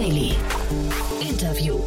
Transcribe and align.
Daily. 0.00 0.32
Interview. 1.20 1.78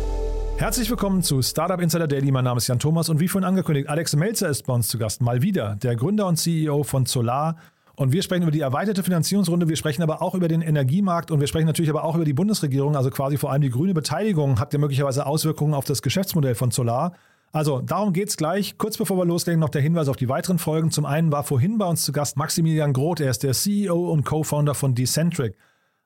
Herzlich 0.58 0.88
willkommen 0.88 1.24
zu 1.24 1.42
Startup 1.42 1.82
Insider 1.82 2.08
Daily. 2.08 2.30
Mein 2.30 2.44
Name 2.44 2.60
ist 2.60 2.68
Jan 2.68 2.78
Thomas 2.78 3.10
und 3.10 3.20
wie 3.20 3.28
vorhin 3.28 3.48
angekündigt, 3.48 3.90
Alex 3.90 4.16
Melzer 4.16 4.50
ist 4.50 4.68
bei 4.68 4.74
uns 4.74 4.88
zu 4.88 5.00
Gast. 5.00 5.24
Mal 5.24 5.42
wieder, 5.42 5.78
der 5.78 5.96
Gründer 5.96 6.28
und 6.28 6.36
CEO 6.36 6.84
von 6.84 7.08
Solar. 7.08 7.56
Und 7.96 8.12
wir 8.12 8.22
sprechen 8.22 8.44
über 8.44 8.52
die 8.52 8.60
erweiterte 8.60 9.02
Finanzierungsrunde, 9.02 9.68
wir 9.68 9.78
sprechen 9.78 10.04
aber 10.04 10.22
auch 10.22 10.36
über 10.36 10.48
den 10.48 10.62
Energiemarkt 10.62 11.32
und 11.32 11.40
wir 11.40 11.48
sprechen 11.48 11.66
natürlich 11.66 11.90
aber 11.90 12.04
auch 12.04 12.14
über 12.14 12.24
die 12.24 12.34
Bundesregierung, 12.34 12.96
also 12.96 13.10
quasi 13.10 13.38
vor 13.38 13.52
allem 13.52 13.64
die 13.64 13.72
grüne 13.72 13.96
Beteiligung 13.96 14.60
hat 14.60 14.74
ja 14.74 14.80
möglicherweise 14.80 15.26
Auswirkungen 15.26 15.74
auf 15.74 15.86
das 15.86 16.04
Geschäftsmodell 16.04 16.54
von 16.54 16.70
Solar. 16.70 17.14
Also 17.52 17.82
darum 17.82 18.14
geht 18.14 18.30
es 18.30 18.38
gleich. 18.38 18.78
Kurz 18.78 18.96
bevor 18.96 19.18
wir 19.18 19.26
loslegen, 19.26 19.60
noch 19.60 19.70
der 19.70 19.82
Hinweis 19.82 20.08
auf 20.08 20.18
die 20.18 20.30
weiteren 20.30 20.60
Folgen. 20.60 20.92
Zum 20.92 21.06
einen 21.06 21.32
war 21.32 21.44
vorhin 21.44 21.80
bei 21.80 21.88
uns 21.88 22.04
zu 22.04 22.12
Gast 22.12 22.38
Maximilian 22.38 22.94
Groth, 22.94 23.22
er 23.22 23.32
ist 23.32 23.42
der 23.42 23.54
CEO 23.54 24.12
und 24.12 24.24
Co-Founder 24.24 24.76
von 24.76 24.94
Decentric. 24.94 25.58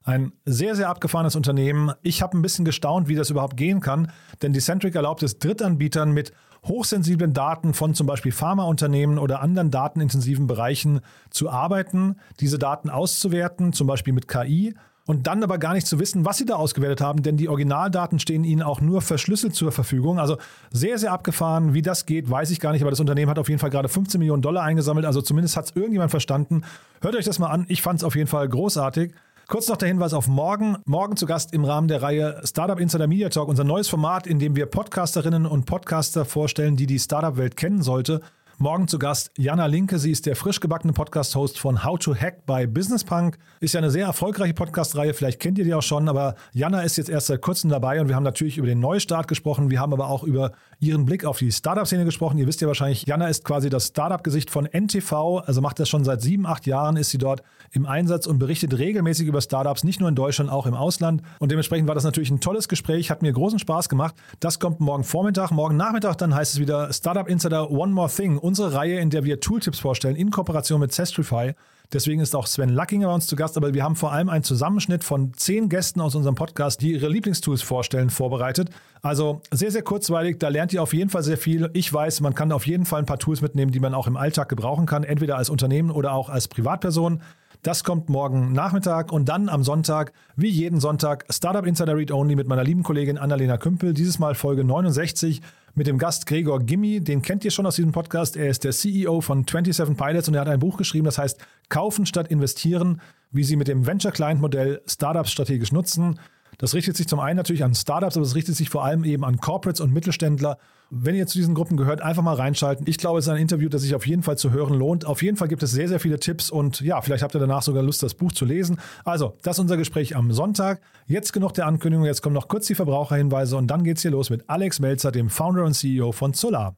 Ein 0.08 0.32
sehr, 0.46 0.74
sehr 0.74 0.88
abgefahrenes 0.88 1.36
Unternehmen. 1.36 1.92
Ich 2.02 2.22
habe 2.22 2.38
ein 2.38 2.42
bisschen 2.42 2.64
gestaunt, 2.64 3.10
wie 3.10 3.16
das 3.16 3.30
überhaupt 3.30 3.58
gehen 3.58 3.82
kann, 3.82 4.10
denn 4.42 4.54
Decentric 4.54 4.96
erlaubt 4.96 5.22
es 5.22 5.38
Drittanbietern 5.38 6.14
mit 6.14 6.32
hochsensiblen 6.64 7.34
Daten 7.34 7.74
von 7.74 7.94
zum 7.94 8.08
Beispiel 8.08 8.32
Pharmaunternehmen 8.32 9.20
oder 9.20 9.42
anderen 9.42 9.70
datenintensiven 9.70 10.48
Bereichen 10.48 11.02
zu 11.30 11.50
arbeiten, 11.50 12.16
diese 12.40 12.58
Daten 12.58 12.90
auszuwerten, 12.90 13.74
zum 13.74 13.88
Beispiel 13.88 14.14
mit 14.14 14.30
KI 14.30 14.76
und 15.06 15.28
dann 15.28 15.44
aber 15.44 15.58
gar 15.58 15.74
nicht 15.74 15.88
zu 15.88 16.00
wissen, 16.00 16.24
was 16.24 16.38
sie 16.38 16.46
da 16.46 16.56
ausgewertet 16.56 17.02
haben, 17.02 17.22
denn 17.22 17.36
die 17.36 17.50
Originaldaten 17.50 18.20
stehen 18.20 18.46
ihnen 18.46 18.62
auch 18.62 18.80
nur 18.80 19.02
verschlüsselt 19.02 19.56
zur 19.56 19.74
Verfügung. 19.74 20.20
Also 20.20 20.38
sehr, 20.72 20.98
sehr 21.00 21.12
abgefahren. 21.12 21.74
Wie 21.74 21.82
das 21.82 22.06
geht, 22.06 22.30
weiß 22.30 22.52
ich 22.52 22.62
gar 22.62 22.72
nicht, 22.72 22.82
aber 22.82 22.92
das 22.92 23.02
Unternehmen 23.02 23.30
hat 23.30 23.40
auf 23.40 23.50
jeden 23.50 23.60
Fall 23.60 23.72
gerade 23.72 23.90
15 23.90 24.20
Millionen 24.20 24.42
Dollar 24.42 24.64
eingesammelt. 24.64 25.06
Also 25.06 25.22
zumindest 25.22 25.58
hat 25.58 25.66
es 25.66 25.76
irgendjemand 25.76 26.12
verstanden. 26.12 26.62
Hört 27.02 27.18
euch 27.18 27.26
das 27.26 27.40
mal 27.40 27.48
an. 27.48 27.66
Ich 27.68 27.82
fand 27.82 28.00
es 28.00 28.06
auf 28.06 28.16
jeden 28.16 28.28
Fall 28.28 28.48
großartig. 28.48 29.14
Kurz 29.50 29.70
noch 29.70 29.78
der 29.78 29.88
Hinweis 29.88 30.14
auf 30.14 30.28
morgen. 30.28 30.76
Morgen 30.84 31.16
zu 31.16 31.26
Gast 31.26 31.54
im 31.54 31.64
Rahmen 31.64 31.88
der 31.88 32.02
Reihe 32.02 32.42
Startup 32.44 32.78
Insider 32.78 33.08
Media 33.08 33.30
Talk, 33.30 33.48
unser 33.48 33.64
neues 33.64 33.88
Format, 33.88 34.28
in 34.28 34.40
dem 34.40 34.58
wir 34.58 34.66
Podcasterinnen 34.66 35.46
und 35.46 35.66
Podcaster 35.66 36.26
vorstellen, 36.26 36.76
die 36.76 36.86
die 36.86 37.00
Startup-Welt 37.00 37.56
kennen 37.56 37.82
sollte. 37.82 38.20
Morgen 38.60 38.88
zu 38.88 38.98
Gast 38.98 39.30
Jana 39.38 39.68
Linke. 39.68 40.00
Sie 40.00 40.10
ist 40.10 40.26
der 40.26 40.36
frisch 40.36 40.60
gebackene 40.60 40.92
Podcast-Host 40.92 41.60
von 41.60 41.84
How 41.84 42.00
to 42.00 42.16
Hack 42.16 42.48
bei 42.48 42.66
Business 42.66 43.04
Punk. 43.04 43.38
Ist 43.60 43.76
ja 43.76 43.80
eine 43.80 43.92
sehr 43.92 44.08
erfolgreiche 44.08 44.56
Podcast-Reihe. 44.56 45.14
Vielleicht 45.14 45.40
kennt 45.40 45.60
ihr 45.60 45.64
die 45.64 45.76
auch 45.76 45.84
schon, 45.84 46.10
aber 46.10 46.34
Jana 46.54 46.82
ist 46.82 46.98
jetzt 46.98 47.08
erst 47.08 47.28
seit 47.28 47.44
kurzem 47.44 47.70
dabei 47.70 48.02
und 48.02 48.08
wir 48.08 48.16
haben 48.16 48.24
natürlich 48.24 48.58
über 48.58 48.66
den 48.66 48.80
Neustart 48.80 49.28
gesprochen. 49.28 49.70
Wir 49.70 49.80
haben 49.80 49.94
aber 49.94 50.10
auch 50.10 50.24
über 50.24 50.54
ihren 50.80 51.06
Blick 51.06 51.24
auf 51.24 51.38
die 51.38 51.52
Startup-Szene 51.52 52.04
gesprochen. 52.04 52.40
Ihr 52.40 52.48
wisst 52.48 52.60
ja 52.62 52.68
wahrscheinlich, 52.68 53.06
Jana 53.06 53.28
ist 53.28 53.46
quasi 53.46 53.70
das 53.70 53.90
Startup-Gesicht 53.90 54.50
von 54.50 54.66
NTV. 54.66 55.44
Also 55.46 55.62
macht 55.62 55.78
das 55.78 55.88
schon 55.88 56.04
seit 56.04 56.22
sieben, 56.22 56.48
acht 56.48 56.66
Jahren, 56.66 56.98
ist 56.98 57.12
sie 57.12 57.20
dort 57.20 57.44
im 57.74 57.86
Einsatz 57.86 58.26
und 58.26 58.40
berichtet 58.40 58.76
regelmäßig 58.76 59.28
über 59.28 59.40
Startups, 59.42 59.84
nicht 59.84 60.00
nur 60.00 60.10
in 60.10 60.16
Deutschland, 60.16 60.50
auch 60.50 60.66
im 60.66 60.74
Ausland. 60.74 61.22
Und 61.38 61.52
dementsprechend 61.52 61.88
war 61.88 61.94
das 61.94 62.06
natürlich 62.06 62.32
ein 62.32 62.42
tolles 62.42 62.68
Gespräch, 62.68 63.12
hat 63.12 63.22
mir 63.22 63.32
großen 63.32 63.60
Spaß 63.60 63.88
gemacht. 63.88 64.16
Das 64.40 64.58
kommt 64.58 64.80
morgen 64.80 65.04
Vormittag. 65.04 65.52
Morgen 65.52 65.78
Nachmittag 65.78 66.18
dann 66.18 66.34
heißt 66.34 66.56
es 66.56 66.60
wieder 66.60 66.92
Startup 66.92 67.30
Insider 67.30 67.70
One 67.70 67.94
More 67.94 68.10
Thing 68.10 68.40
unsere 68.48 68.74
Reihe, 68.74 69.00
in 69.00 69.10
der 69.10 69.26
wir 69.26 69.42
Tooltips 69.42 69.80
vorstellen 69.80 70.16
in 70.16 70.32
Kooperation 70.32 70.80
mit 70.80 70.94
Sestrify. 70.94 71.54
Deswegen 71.92 72.22
ist 72.22 72.34
auch 72.34 72.48
Sven 72.48 72.70
Luckinger 72.70 73.08
bei 73.08 73.14
uns 73.14 73.28
zu 73.28 73.36
Gast, 73.36 73.58
aber 73.58 73.74
wir 73.74 73.84
haben 73.84 73.98
vor 73.98 74.14
allem 74.14 74.30
einen 74.30 74.44
Zusammenschnitt 74.44 75.04
von 75.04 75.34
zehn 75.34 75.68
Gästen 75.68 76.00
aus 76.00 76.16
unserem 76.16 76.36
Podcast, 76.36 76.82
die 76.82 76.94
ihre 76.94 77.10
Lieblingstools 77.10 77.62
vorstellen, 77.62 78.10
vorbereitet. 78.10 78.70
Also 79.02 79.42
sehr, 79.52 79.72
sehr 79.72 79.82
kurzweilig, 79.82 80.38
da 80.40 80.48
lernt 80.48 80.72
ihr 80.72 80.82
auf 80.82 80.94
jeden 80.94 81.10
Fall 81.10 81.24
sehr 81.24 81.38
viel. 81.38 81.70
Ich 81.74 81.92
weiß, 81.92 82.22
man 82.22 82.36
kann 82.36 82.52
auf 82.54 82.66
jeden 82.66 82.86
Fall 82.86 83.00
ein 83.00 83.06
paar 83.06 83.20
Tools 83.20 83.42
mitnehmen, 83.42 83.72
die 83.72 83.80
man 83.82 83.94
auch 83.94 84.08
im 84.08 84.18
Alltag 84.18 84.48
gebrauchen 84.48 84.86
kann, 84.86 85.04
entweder 85.04 85.38
als 85.38 85.50
Unternehmen 85.50 85.92
oder 85.92 86.14
auch 86.14 86.30
als 86.30 86.48
Privatperson. 86.48 87.22
Das 87.64 87.84
kommt 87.84 88.08
morgen 88.08 88.54
Nachmittag 88.54 89.12
und 89.12 89.28
dann 89.28 89.50
am 89.50 89.64
Sonntag, 89.64 90.14
wie 90.36 90.50
jeden 90.50 90.80
Sonntag, 90.80 91.26
Startup 91.30 91.66
Insider 91.66 91.96
Read 91.96 92.12
Only 92.12 92.36
mit 92.36 92.48
meiner 92.48 92.64
lieben 92.64 92.84
Kollegin 92.84 93.18
Annalena 93.18 93.58
Kümpel. 93.58 93.94
Dieses 93.94 94.20
Mal 94.20 94.36
Folge 94.36 94.64
69 94.64 95.42
mit 95.74 95.88
dem 95.88 95.98
Gast 95.98 96.28
Gregor 96.28 96.60
Gimmi. 96.60 97.02
Den 97.02 97.22
kennt 97.22 97.44
ihr 97.44 97.52
schon 97.52 97.66
aus 97.66 97.76
diesem 97.76 97.92
Podcast. 97.92 98.38
Er 98.38 98.50
ist 98.50 98.64
der 98.64 98.72
CEO 98.72 99.22
von 99.22 99.46
27 99.48 99.98
Pilots 99.98 100.28
und 100.28 100.36
er 100.36 100.42
hat 100.42 100.48
ein 100.48 100.60
Buch 100.60 100.78
geschrieben, 100.78 101.06
das 101.06 101.18
heißt 101.18 101.40
Kaufen 101.70 102.06
statt 102.06 102.30
investieren, 102.30 103.02
wie 103.32 103.44
Sie 103.44 103.56
mit 103.56 103.68
dem 103.68 103.86
Venture 103.86 104.12
Client 104.12 104.40
Modell 104.40 104.82
Startups 104.86 105.32
strategisch 105.32 105.72
nutzen. 105.72 106.20
Das 106.58 106.74
richtet 106.74 106.98
sich 106.98 107.08
zum 107.08 107.20
einen 107.20 107.38
natürlich 107.38 107.64
an 107.64 107.76
Startups, 107.76 108.18
aber 108.18 108.26
es 108.26 108.34
richtet 108.34 108.56
sich 108.56 108.70
vor 108.70 108.84
allem 108.84 109.04
eben 109.04 109.24
an 109.24 109.38
Corporates 109.38 109.80
und 109.80 109.94
Mittelständler. 109.94 110.58
Wenn 110.90 111.16
ihr 111.16 111.28
zu 111.28 111.38
diesen 111.38 111.54
Gruppen 111.54 111.78
gehört, 111.78 112.02
einfach 112.02 112.24
mal 112.24 112.34
reinschalten. 112.34 112.88
Ich 112.88 112.98
glaube, 112.98 113.20
es 113.20 113.26
ist 113.26 113.30
ein 113.30 113.42
Interview, 113.42 113.70
das 113.70 113.84
sich 113.84 113.94
auf 113.94 114.08
jeden 114.08 114.24
Fall 114.24 114.38
zu 114.38 114.52
hören 114.52 114.74
lohnt. 114.74 115.06
Auf 115.06 115.22
jeden 115.22 115.38
Fall 115.38 115.50
gibt 115.50 115.62
es 115.62 115.72
sehr, 115.72 115.88
sehr 115.88 116.00
viele 116.00 116.20
Tipps 116.20 116.50
und 116.50 116.82
ja, 116.82 117.02
vielleicht 117.02 117.24
habt 117.24 117.36
ihr 117.36 117.40
danach 117.40 117.62
sogar 117.62 117.84
Lust, 117.84 118.02
das 118.02 118.16
Buch 118.16 118.32
zu 118.32 118.46
lesen. 118.46 118.80
Also, 119.04 119.36
das 119.44 119.58
ist 119.58 119.60
unser 119.60 119.78
Gespräch 119.78 120.16
am 120.16 120.32
Sonntag. 120.32 120.82
Jetzt 121.06 121.34
genug 121.34 121.54
der 121.54 121.68
Ankündigung, 121.68 122.06
jetzt 122.06 122.22
kommen 122.22 122.36
noch 122.36 122.48
kurz 122.48 122.68
die 122.68 122.76
Verbraucherhinweise 122.76 123.58
und 123.58 123.68
dann 123.68 123.84
geht's 123.84 124.02
hier 124.02 124.12
los 124.12 124.30
mit 124.30 124.50
Alex 124.50 124.80
Melzer, 124.80 125.12
dem 125.12 125.30
Founder 125.30 125.66
und 125.66 125.74
CEO 125.74 126.12
von 126.12 126.34
Solar. 126.34 126.76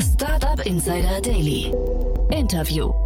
Startup 0.00 0.64
Insider 0.66 1.20
Daily. 1.20 1.72
Interview. 2.30 3.03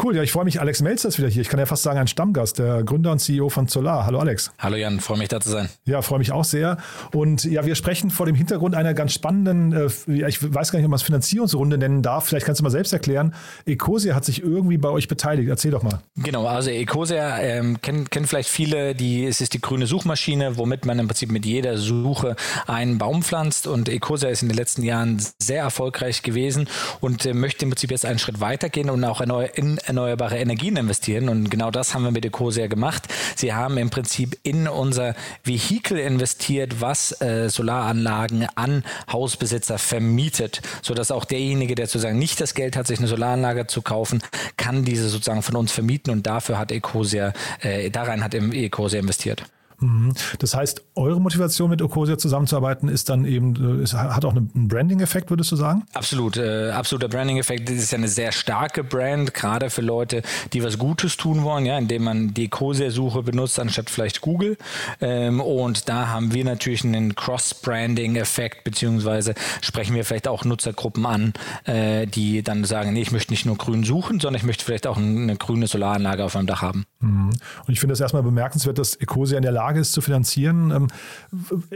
Cool, 0.00 0.16
ja, 0.16 0.22
ich 0.22 0.32
freue 0.32 0.44
mich. 0.44 0.58
Alex 0.58 0.80
Melzer 0.80 1.08
ist 1.08 1.18
wieder 1.18 1.28
hier. 1.28 1.42
Ich 1.42 1.50
kann 1.50 1.60
ja 1.60 1.66
fast 1.66 1.82
sagen, 1.82 1.98
ein 1.98 2.06
Stammgast, 2.06 2.58
der 2.58 2.82
Gründer 2.82 3.12
und 3.12 3.18
CEO 3.18 3.50
von 3.50 3.68
Solar. 3.68 4.06
Hallo 4.06 4.20
Alex. 4.20 4.50
Hallo 4.58 4.76
Jan, 4.76 5.00
freue 5.00 5.18
mich 5.18 5.28
da 5.28 5.38
zu 5.38 5.50
sein. 5.50 5.68
Ja, 5.84 6.00
freue 6.00 6.18
mich 6.18 6.32
auch 6.32 6.44
sehr. 6.44 6.78
Und 7.12 7.44
ja, 7.44 7.66
wir 7.66 7.74
sprechen 7.74 8.10
vor 8.10 8.24
dem 8.24 8.34
Hintergrund 8.34 8.74
einer 8.74 8.94
ganz 8.94 9.12
spannenden, 9.12 9.72
äh, 9.72 10.26
ich 10.26 10.42
weiß 10.42 10.72
gar 10.72 10.78
nicht, 10.78 10.86
ob 10.86 10.90
man 10.90 10.96
es 10.96 11.02
Finanzierungsrunde 11.02 11.76
nennen 11.76 12.00
darf. 12.00 12.24
Vielleicht 12.26 12.46
kannst 12.46 12.60
du 12.60 12.64
mal 12.64 12.70
selbst 12.70 12.94
erklären. 12.94 13.34
Ecosia 13.66 14.14
hat 14.14 14.24
sich 14.24 14.42
irgendwie 14.42 14.78
bei 14.78 14.88
euch 14.88 15.08
beteiligt. 15.08 15.50
Erzähl 15.50 15.72
doch 15.72 15.82
mal. 15.82 16.00
Genau, 16.16 16.46
also 16.46 16.70
Ecosia 16.70 17.38
ähm, 17.40 17.82
kennen, 17.82 18.08
kennen 18.08 18.26
vielleicht 18.26 18.48
viele, 18.48 18.94
die, 18.94 19.26
es 19.26 19.42
ist 19.42 19.52
die 19.52 19.60
grüne 19.60 19.86
Suchmaschine, 19.86 20.56
womit 20.56 20.86
man 20.86 20.98
im 21.00 21.06
Prinzip 21.06 21.30
mit 21.30 21.44
jeder 21.44 21.76
Suche 21.76 22.36
einen 22.66 22.96
Baum 22.96 23.22
pflanzt. 23.22 23.66
Und 23.66 23.90
Ecosia 23.90 24.30
ist 24.30 24.42
in 24.42 24.48
den 24.48 24.56
letzten 24.56 24.84
Jahren 24.84 25.22
sehr 25.38 25.62
erfolgreich 25.62 26.22
gewesen 26.22 26.66
und 27.00 27.26
äh, 27.26 27.34
möchte 27.34 27.66
im 27.66 27.70
Prinzip 27.72 27.90
jetzt 27.90 28.06
einen 28.06 28.18
Schritt 28.18 28.40
weitergehen 28.40 28.88
und 28.88 29.04
auch 29.04 29.20
in 29.20 29.81
erneuerbare 29.86 30.38
Energien 30.38 30.76
investieren. 30.76 31.28
Und 31.28 31.50
genau 31.50 31.70
das 31.70 31.94
haben 31.94 32.04
wir 32.04 32.10
mit 32.10 32.24
Ecosia 32.24 32.66
gemacht. 32.66 33.08
Sie 33.36 33.52
haben 33.52 33.78
im 33.78 33.90
Prinzip 33.90 34.38
in 34.42 34.68
unser 34.68 35.14
Vehikel 35.44 35.98
investiert, 35.98 36.80
was 36.80 37.20
äh, 37.20 37.48
Solaranlagen 37.48 38.46
an 38.54 38.84
Hausbesitzer 39.10 39.78
vermietet, 39.78 40.62
sodass 40.82 41.10
auch 41.10 41.24
derjenige, 41.24 41.74
der 41.74 41.86
sozusagen 41.86 42.18
nicht 42.18 42.40
das 42.40 42.54
Geld 42.54 42.76
hat, 42.76 42.86
sich 42.86 42.98
eine 42.98 43.08
Solaranlage 43.08 43.66
zu 43.66 43.82
kaufen, 43.82 44.22
kann 44.56 44.84
diese 44.84 45.08
sozusagen 45.08 45.42
von 45.42 45.56
uns 45.56 45.72
vermieten 45.72 46.12
und 46.12 46.26
dafür 46.26 46.58
hat 46.58 46.72
Ecosia, 46.72 47.32
äh, 47.60 47.90
darein 47.90 48.22
hat 48.24 48.34
Ecosia 48.34 49.00
investiert. 49.00 49.44
Mhm. 49.82 50.12
Das 50.38 50.54
heißt, 50.54 50.82
eure 50.94 51.20
Motivation 51.20 51.68
mit 51.70 51.80
Ecosia 51.80 52.16
zusammenzuarbeiten 52.16 52.88
ist 52.88 53.08
dann 53.08 53.24
eben, 53.24 53.80
äh, 53.80 53.82
es 53.82 53.94
hat 53.94 54.24
auch 54.24 54.34
einen 54.34 54.68
Branding-Effekt, 54.68 55.30
würdest 55.30 55.50
du 55.52 55.56
sagen? 55.56 55.84
Absolut, 55.92 56.36
äh, 56.36 56.70
absoluter 56.70 57.08
Branding-Effekt. 57.08 57.68
Das 57.68 57.76
ist 57.76 57.90
ja 57.90 57.98
eine 57.98 58.08
sehr 58.08 58.32
starke 58.32 58.84
Brand, 58.84 59.34
gerade 59.34 59.70
für 59.70 59.82
Leute, 59.82 60.22
die 60.52 60.62
was 60.62 60.78
Gutes 60.78 61.16
tun 61.16 61.42
wollen, 61.42 61.66
ja, 61.66 61.76
indem 61.76 62.04
man 62.04 62.34
die 62.34 62.44
Ecosia-Suche 62.44 63.22
benutzt, 63.22 63.58
anstatt 63.58 63.90
vielleicht 63.90 64.20
Google. 64.20 64.56
Ähm, 65.00 65.40
und 65.40 65.88
da 65.88 66.08
haben 66.08 66.32
wir 66.32 66.44
natürlich 66.44 66.84
einen 66.84 67.14
Cross-Branding-Effekt, 67.14 68.64
beziehungsweise 68.64 69.34
sprechen 69.60 69.96
wir 69.96 70.04
vielleicht 70.04 70.28
auch 70.28 70.44
Nutzergruppen 70.44 71.04
an, 71.06 71.32
äh, 71.64 72.06
die 72.06 72.42
dann 72.42 72.64
sagen, 72.64 72.92
nee, 72.92 73.02
ich 73.02 73.12
möchte 73.12 73.32
nicht 73.32 73.46
nur 73.46 73.56
grün 73.56 73.82
suchen, 73.82 74.20
sondern 74.20 74.38
ich 74.38 74.46
möchte 74.46 74.64
vielleicht 74.64 74.86
auch 74.86 74.96
eine 74.96 75.36
grüne 75.36 75.66
Solaranlage 75.66 76.24
auf 76.24 76.34
meinem 76.34 76.46
Dach 76.46 76.62
haben. 76.62 76.86
Mhm. 77.00 77.30
Und 77.66 77.72
ich 77.72 77.80
finde 77.80 77.94
es 77.94 78.00
erstmal 78.00 78.22
bemerkenswert, 78.22 78.78
dass 78.78 78.94
Ecosia 78.94 79.36
in 79.36 79.42
der 79.42 79.52
Lage 79.52 79.71
ist 79.80 79.92
zu 79.92 80.00
finanzieren. 80.00 80.70
Ähm, 80.70 80.88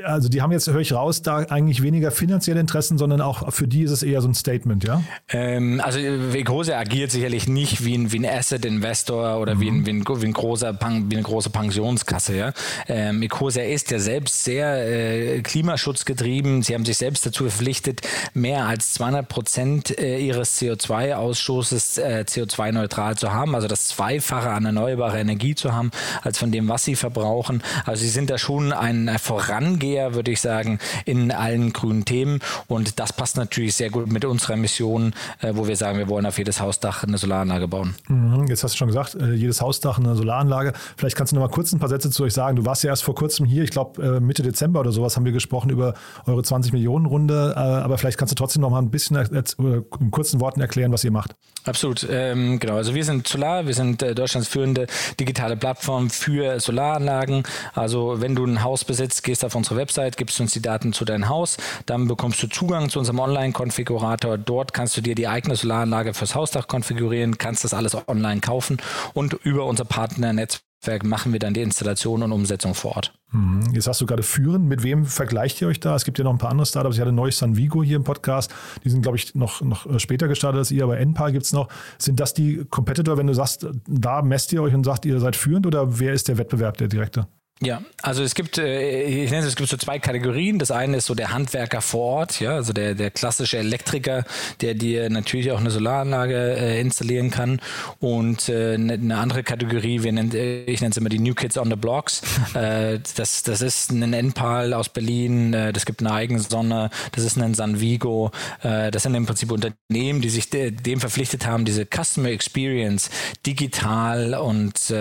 also 0.04 0.28
die 0.28 0.42
haben 0.42 0.52
jetzt, 0.52 0.68
höre 0.68 0.80
ich 0.80 0.92
raus, 0.92 1.22
da 1.22 1.38
eigentlich 1.38 1.82
weniger 1.82 2.10
finanzielle 2.10 2.60
Interessen, 2.60 2.98
sondern 2.98 3.20
auch 3.20 3.52
für 3.52 3.66
die 3.66 3.82
ist 3.82 3.90
es 3.90 4.02
eher 4.02 4.20
so 4.22 4.28
ein 4.28 4.34
Statement, 4.34 4.84
ja? 4.84 5.02
Ähm, 5.28 5.80
also 5.82 5.98
Ecosia 5.98 6.78
agiert 6.78 7.10
sicherlich 7.10 7.48
nicht 7.48 7.84
wie 7.84 7.96
ein, 7.96 8.12
wie 8.12 8.18
ein 8.20 8.26
Asset-Investor 8.26 9.40
oder 9.40 9.56
mhm. 9.56 9.60
wie, 9.60 9.68
ein, 9.68 9.86
wie, 9.86 9.90
ein, 9.90 10.04
wie, 10.06 10.26
ein 10.26 10.32
großer, 10.32 10.78
wie 10.80 11.14
eine 11.14 11.22
große 11.22 11.50
Pensionskasse, 11.50 12.36
ja? 12.36 12.52
Ähm, 12.88 13.22
Ecosia 13.22 13.64
ist 13.64 13.90
ja 13.90 13.98
selbst 13.98 14.44
sehr 14.44 14.86
äh, 14.86 15.40
klimaschutzgetrieben. 15.42 16.62
Sie 16.62 16.74
haben 16.74 16.84
sich 16.84 16.98
selbst 16.98 17.26
dazu 17.26 17.44
verpflichtet, 17.44 18.02
mehr 18.34 18.66
als 18.66 18.92
200 18.94 19.28
Prozent 19.28 19.98
äh, 19.98 20.18
ihres 20.18 20.60
CO2-Ausstoßes 20.60 22.00
äh, 22.00 22.24
CO2-neutral 22.26 23.16
zu 23.16 23.32
haben, 23.32 23.54
also 23.54 23.68
das 23.68 23.88
Zweifache 23.88 24.50
an 24.50 24.64
erneuerbare 24.64 25.18
Energie 25.18 25.54
zu 25.54 25.72
haben, 25.72 25.90
als 26.22 26.38
von 26.38 26.52
dem, 26.52 26.68
was 26.68 26.84
sie 26.84 26.96
verbrauchen. 26.96 27.62
Also 27.86 28.02
sie 28.02 28.08
sind 28.08 28.30
da 28.30 28.38
schon 28.38 28.72
ein 28.72 29.10
Vorangeher, 29.18 30.14
würde 30.14 30.30
ich 30.32 30.40
sagen, 30.40 30.78
in 31.04 31.30
allen 31.30 31.72
grünen 31.72 32.04
Themen. 32.04 32.40
Und 32.66 32.98
das 32.98 33.12
passt 33.12 33.36
natürlich 33.36 33.74
sehr 33.74 33.90
gut 33.90 34.10
mit 34.12 34.24
unserer 34.24 34.56
Mission, 34.56 35.14
äh, 35.40 35.52
wo 35.54 35.68
wir 35.68 35.76
sagen, 35.76 35.98
wir 35.98 36.08
wollen 36.08 36.26
auf 36.26 36.38
jedes 36.38 36.60
Hausdach 36.60 37.04
eine 37.04 37.18
Solaranlage 37.18 37.68
bauen. 37.68 37.94
Mhm, 38.08 38.46
jetzt 38.48 38.64
hast 38.64 38.74
du 38.74 38.78
schon 38.78 38.88
gesagt, 38.88 39.14
äh, 39.14 39.32
jedes 39.32 39.60
Hausdach 39.60 39.98
eine 39.98 40.16
Solaranlage. 40.16 40.72
Vielleicht 40.96 41.16
kannst 41.16 41.32
du 41.32 41.36
noch 41.36 41.42
mal 41.42 41.52
kurz 41.52 41.72
ein 41.72 41.78
paar 41.78 41.88
Sätze 41.88 42.10
zu 42.10 42.24
euch 42.24 42.34
sagen. 42.34 42.56
Du 42.56 42.64
warst 42.64 42.82
ja 42.82 42.90
erst 42.90 43.04
vor 43.04 43.14
kurzem 43.14 43.46
hier, 43.46 43.62
ich 43.62 43.70
glaube 43.70 44.02
äh, 44.02 44.20
Mitte 44.20 44.42
Dezember 44.42 44.80
oder 44.80 44.92
sowas 44.92 45.16
haben 45.16 45.24
wir 45.24 45.32
gesprochen 45.32 45.70
über 45.70 45.94
eure 46.26 46.42
20 46.42 46.72
Millionen 46.72 47.06
Runde. 47.06 47.56
Aber 47.56 47.98
vielleicht 47.98 48.18
kannst 48.18 48.32
du 48.32 48.34
trotzdem 48.34 48.62
noch 48.62 48.70
mal 48.70 48.80
ein 48.80 48.90
bisschen 48.90 49.16
in 49.16 50.10
kurzen 50.10 50.40
Worten 50.40 50.60
erklären, 50.60 50.92
was 50.92 51.04
ihr 51.04 51.10
macht. 51.10 51.34
Absolut, 51.64 52.06
ähm, 52.10 52.58
genau. 52.58 52.76
Also 52.76 52.94
wir 52.94 53.04
sind 53.04 53.26
Solar, 53.26 53.66
wir 53.66 53.74
sind 53.74 54.02
Deutschlands 54.02 54.48
führende 54.48 54.86
digitale 55.18 55.56
Plattform 55.56 56.10
für 56.10 56.60
Solaranlagen. 56.60 57.44
Also 57.76 58.20
wenn 58.20 58.34
du 58.34 58.44
ein 58.44 58.62
Haus 58.64 58.84
besitzt, 58.84 59.22
gehst 59.22 59.44
auf 59.44 59.54
unsere 59.54 59.76
Website, 59.76 60.16
gibst 60.16 60.40
uns 60.40 60.52
die 60.52 60.62
Daten 60.62 60.92
zu 60.92 61.04
deinem 61.04 61.28
Haus, 61.28 61.58
dann 61.84 62.08
bekommst 62.08 62.42
du 62.42 62.48
Zugang 62.48 62.88
zu 62.88 62.98
unserem 62.98 63.18
Online-Konfigurator. 63.18 64.38
Dort 64.38 64.72
kannst 64.72 64.96
du 64.96 65.02
dir 65.02 65.14
die 65.14 65.28
eigene 65.28 65.56
Solaranlage 65.56 66.14
fürs 66.14 66.34
Hausdach 66.34 66.68
konfigurieren, 66.68 67.38
kannst 67.38 67.64
das 67.64 67.74
alles 67.74 67.96
online 68.08 68.40
kaufen 68.40 68.78
und 69.12 69.34
über 69.34 69.66
unser 69.66 69.84
Partnernetzwerk 69.84 71.04
machen 71.04 71.32
wir 71.32 71.38
dann 71.38 71.52
die 71.52 71.60
Installation 71.60 72.22
und 72.22 72.32
Umsetzung 72.32 72.74
vor 72.74 72.96
Ort. 72.96 73.12
Mhm. 73.32 73.74
Jetzt 73.74 73.88
hast 73.88 74.00
du 74.00 74.06
gerade 74.06 74.22
führen. 74.22 74.68
Mit 74.68 74.82
wem 74.82 75.04
vergleicht 75.04 75.60
ihr 75.60 75.68
euch 75.68 75.80
da? 75.80 75.94
Es 75.94 76.04
gibt 76.04 76.18
ja 76.18 76.24
noch 76.24 76.32
ein 76.32 76.38
paar 76.38 76.50
andere 76.50 76.66
Startups. 76.66 76.96
Ich 76.96 77.00
hatte 77.00 77.12
neulich 77.12 77.36
San 77.36 77.56
Vigo 77.56 77.82
hier 77.82 77.96
im 77.96 78.04
Podcast. 78.04 78.52
Die 78.84 78.88
sind, 78.88 79.02
glaube 79.02 79.18
ich, 79.18 79.34
noch, 79.34 79.60
noch 79.60 79.98
später 79.98 80.28
gestartet 80.28 80.60
als 80.60 80.70
ihr, 80.70 80.84
aber 80.84 80.98
NPAR 80.98 81.32
gibt 81.32 81.44
es 81.44 81.52
noch. 81.52 81.68
Sind 81.98 82.20
das 82.20 82.32
die 82.32 82.64
Competitor, 82.70 83.18
wenn 83.18 83.26
du 83.26 83.34
sagst, 83.34 83.66
da 83.86 84.22
messt 84.22 84.52
ihr 84.52 84.62
euch 84.62 84.74
und 84.74 84.84
sagt, 84.84 85.04
ihr 85.04 85.20
seid 85.20 85.36
führend 85.36 85.66
oder 85.66 85.98
wer 85.98 86.12
ist 86.12 86.28
der 86.28 86.38
Wettbewerb, 86.38 86.78
der 86.78 86.88
direkte? 86.88 87.26
Ja, 87.62 87.80
also 88.02 88.22
es 88.22 88.34
gibt, 88.34 88.58
äh, 88.58 89.04
ich 89.04 89.30
nenne 89.30 89.42
es, 89.42 89.48
es 89.48 89.56
gibt 89.56 89.70
so 89.70 89.78
zwei 89.78 89.98
Kategorien. 89.98 90.58
Das 90.58 90.70
eine 90.70 90.98
ist 90.98 91.06
so 91.06 91.14
der 91.14 91.32
Handwerker 91.32 91.80
vor 91.80 92.18
Ort, 92.18 92.38
ja, 92.38 92.50
also 92.50 92.74
der, 92.74 92.94
der 92.94 93.10
klassische 93.10 93.56
Elektriker, 93.56 94.24
der 94.60 94.74
dir 94.74 95.08
natürlich 95.08 95.50
auch 95.52 95.58
eine 95.58 95.70
Solaranlage 95.70 96.36
äh, 96.36 96.80
installieren 96.82 97.30
kann. 97.30 97.60
Und 97.98 98.50
äh, 98.50 98.76
ne, 98.76 98.92
eine 98.92 99.16
andere 99.16 99.42
Kategorie, 99.42 100.02
wir 100.02 100.12
nennen, 100.12 100.32
ich 100.66 100.82
nenne 100.82 100.90
es 100.90 100.98
immer 100.98 101.08
die 101.08 101.18
New 101.18 101.32
Kids 101.32 101.56
on 101.56 101.70
the 101.70 101.76
Blocks. 101.76 102.20
das, 102.52 103.42
das 103.42 103.62
ist 103.62 103.90
ein 103.90 104.12
Enpal 104.12 104.74
aus 104.74 104.88
Berlin, 104.88 105.52
das 105.52 105.86
gibt 105.86 106.00
eine 106.00 106.12
Eigensonne, 106.12 106.90
das 107.12 107.24
ist 107.24 107.38
ein 107.38 107.54
San 107.54 107.80
Vigo. 107.80 108.30
das 108.62 109.02
sind 109.02 109.14
im 109.14 109.26
Prinzip 109.26 109.50
Unternehmen, 109.50 110.20
die 110.20 110.28
sich 110.28 110.50
dem 110.50 111.00
verpflichtet 111.00 111.46
haben, 111.46 111.64
diese 111.64 111.86
Customer 111.86 112.28
Experience 112.28 113.10
digital 113.44 114.34
und 114.34 114.92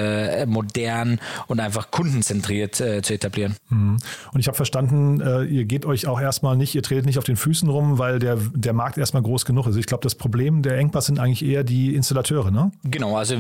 modern 0.48 1.20
und 1.48 1.60
einfach 1.60 1.92
kundenzentriert 1.92 2.45
konzentriert 2.46 2.80
äh, 2.82 3.02
zu 3.02 3.14
etablieren. 3.14 3.56
Mhm. 3.70 3.98
Und 4.34 4.40
ich 4.40 4.48
habe 4.48 4.56
verstanden, 4.56 5.22
äh, 5.22 5.44
ihr 5.44 5.66
geht 5.66 5.86
euch 5.86 6.08
auch 6.08 6.20
erstmal 6.20 6.56
nicht, 6.56 6.76
ihr 6.76 6.84
tretet 6.84 7.06
nicht 7.06 7.18
auf 7.18 7.24
den 7.24 7.36
Füßen 7.36 7.70
rum, 7.70 7.98
weil 7.98 8.20
der, 8.20 8.38
der 8.54 8.74
Markt 8.74 8.98
erstmal 8.98 9.24
groß 9.24 9.46
genug 9.46 9.68
ist. 9.68 9.76
Ich 9.76 9.86
glaube, 9.86 10.04
das 10.04 10.16
Problem, 10.16 10.62
der 10.62 10.78
Engpass 10.78 11.08
sind 11.08 11.20
eigentlich 11.20 11.44
eher 11.46 11.64
die 11.64 11.96
Installateure, 11.96 12.52
ne? 12.52 12.72
Genau, 12.84 13.18
also 13.18 13.38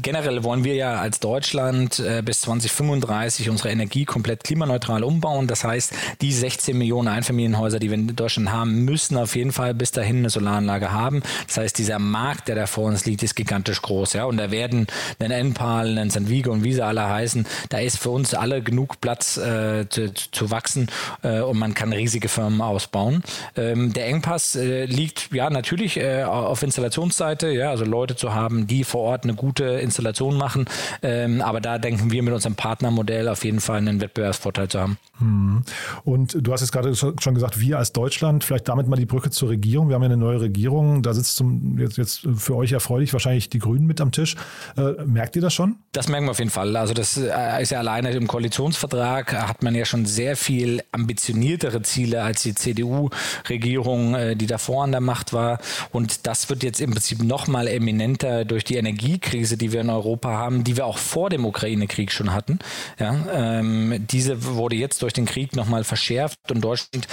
Generell 0.00 0.42
wollen 0.44 0.64
wir 0.64 0.74
ja 0.74 1.00
als 1.00 1.20
Deutschland 1.20 1.98
äh, 1.98 2.22
bis 2.24 2.40
2035 2.42 3.50
unsere 3.50 3.70
Energie 3.70 4.04
komplett 4.04 4.44
klimaneutral 4.44 5.04
umbauen. 5.04 5.46
Das 5.46 5.64
heißt, 5.64 5.92
die 6.20 6.32
16 6.32 6.76
Millionen 6.78 7.08
Einfamilienhäuser, 7.08 7.78
die 7.78 7.90
wir 7.90 7.94
in 7.94 8.14
Deutschland 8.16 8.50
haben, 8.52 8.84
müssen 8.84 9.16
auf 9.16 9.36
jeden 9.36 9.52
Fall 9.52 9.74
bis 9.74 9.90
dahin 9.90 10.18
eine 10.18 10.30
Solaranlage 10.30 10.92
haben. 10.92 11.22
Das 11.46 11.58
heißt, 11.58 11.78
dieser 11.78 11.98
Markt, 11.98 12.48
der 12.48 12.54
da 12.54 12.66
vor 12.66 12.84
uns 12.84 13.04
liegt, 13.04 13.22
ist 13.22 13.34
gigantisch 13.34 13.82
groß. 13.82 14.14
Ja? 14.14 14.24
Und 14.24 14.38
da 14.38 14.50
werden 14.50 14.86
ein 15.18 15.30
Enpal, 15.30 15.98
ein 15.98 16.10
San 16.10 16.28
Vigo 16.28 16.52
und 16.52 16.64
wie 16.64 16.72
sie 16.72 16.84
alle 16.84 17.08
heißen, 17.08 17.46
da 17.68 17.78
ist 17.78 17.98
für 17.98 18.10
uns 18.10 18.34
alle 18.34 18.62
genug 18.62 19.00
Platz 19.00 19.36
äh, 19.36 19.88
zu, 19.88 20.12
zu, 20.12 20.50
wachsen 20.50 20.88
äh, 21.22 21.40
und 21.40 21.58
man 21.58 21.74
kann 21.74 21.92
riesige 21.92 22.28
Firmen 22.28 22.60
ausbauen. 22.60 23.22
Ähm, 23.56 23.92
der 23.92 24.06
Engpass 24.06 24.56
äh, 24.56 24.84
liegt 24.84 25.32
ja 25.32 25.50
natürlich 25.50 25.96
äh, 25.98 26.24
auf 26.24 26.62
Installationsseite, 26.62 27.50
ja, 27.50 27.70
also 27.70 27.84
Leute 27.84 28.16
zu 28.16 28.34
haben, 28.34 28.66
die 28.66 28.84
vor 28.84 29.02
Ort 29.02 29.24
eine 29.24 29.34
gute 29.34 29.81
Installation 29.82 30.36
machen. 30.36 30.66
Ähm, 31.02 31.40
aber 31.40 31.60
da 31.60 31.78
denken 31.78 32.10
wir 32.10 32.22
mit 32.22 32.34
unserem 32.34 32.54
Partnermodell 32.54 33.28
auf 33.28 33.44
jeden 33.44 33.60
Fall 33.60 33.78
einen 33.78 34.00
Wettbewerbsvorteil 34.00 34.68
zu 34.68 34.80
haben. 34.80 34.98
Hm. 35.18 35.62
Und 36.04 36.36
du 36.40 36.52
hast 36.52 36.60
jetzt 36.60 36.72
gerade 36.72 36.94
schon 36.94 37.34
gesagt, 37.34 37.60
wir 37.60 37.78
als 37.78 37.92
Deutschland, 37.92 38.44
vielleicht 38.44 38.68
damit 38.68 38.88
mal 38.88 38.96
die 38.96 39.06
Brücke 39.06 39.30
zur 39.30 39.50
Regierung. 39.50 39.88
Wir 39.88 39.94
haben 39.94 40.02
ja 40.02 40.06
eine 40.06 40.16
neue 40.16 40.40
Regierung. 40.40 41.02
Da 41.02 41.14
sitzt 41.14 41.36
zum, 41.36 41.78
jetzt, 41.78 41.98
jetzt 41.98 42.26
für 42.36 42.56
euch 42.56 42.72
erfreulich 42.72 43.12
wahrscheinlich 43.12 43.48
die 43.48 43.58
Grünen 43.58 43.86
mit 43.86 44.00
am 44.00 44.12
Tisch. 44.12 44.36
Äh, 44.76 45.04
merkt 45.04 45.36
ihr 45.36 45.42
das 45.42 45.54
schon? 45.54 45.76
Das 45.92 46.08
merken 46.08 46.26
wir 46.26 46.32
auf 46.32 46.38
jeden 46.38 46.50
Fall. 46.50 46.76
Also 46.76 46.94
das 46.94 47.16
äh, 47.16 47.62
ist 47.62 47.70
ja 47.70 47.78
alleine 47.78 48.10
im 48.10 48.26
Koalitionsvertrag 48.26 49.32
hat 49.32 49.62
man 49.62 49.74
ja 49.74 49.84
schon 49.84 50.06
sehr 50.06 50.36
viel 50.36 50.82
ambitioniertere 50.92 51.82
Ziele 51.82 52.22
als 52.22 52.42
die 52.42 52.54
CDU-Regierung, 52.54 54.14
äh, 54.14 54.36
die 54.36 54.46
davor 54.46 54.84
an 54.84 54.92
der 54.92 55.00
Macht 55.00 55.32
war. 55.32 55.58
Und 55.90 56.26
das 56.26 56.48
wird 56.50 56.62
jetzt 56.62 56.80
im 56.80 56.92
Prinzip 56.92 57.22
noch 57.22 57.46
mal 57.46 57.68
eminenter 57.68 58.44
durch 58.44 58.64
die 58.64 58.76
Energiekrise, 58.76 59.56
die 59.56 59.71
wir 59.72 59.80
in 59.80 59.90
Europa 59.90 60.30
haben, 60.30 60.64
die 60.64 60.76
wir 60.76 60.86
auch 60.86 60.98
vor 60.98 61.30
dem 61.30 61.44
Ukraine-Krieg 61.44 62.12
schon 62.12 62.32
hatten. 62.32 62.58
Ja, 62.98 63.14
ähm, 63.32 64.06
diese 64.10 64.44
wurde 64.44 64.76
jetzt 64.76 65.02
durch 65.02 65.12
den 65.12 65.26
Krieg 65.26 65.56
nochmal 65.56 65.84
verschärft 65.84 66.50
und 66.50 66.60
Deutschland 66.62 67.06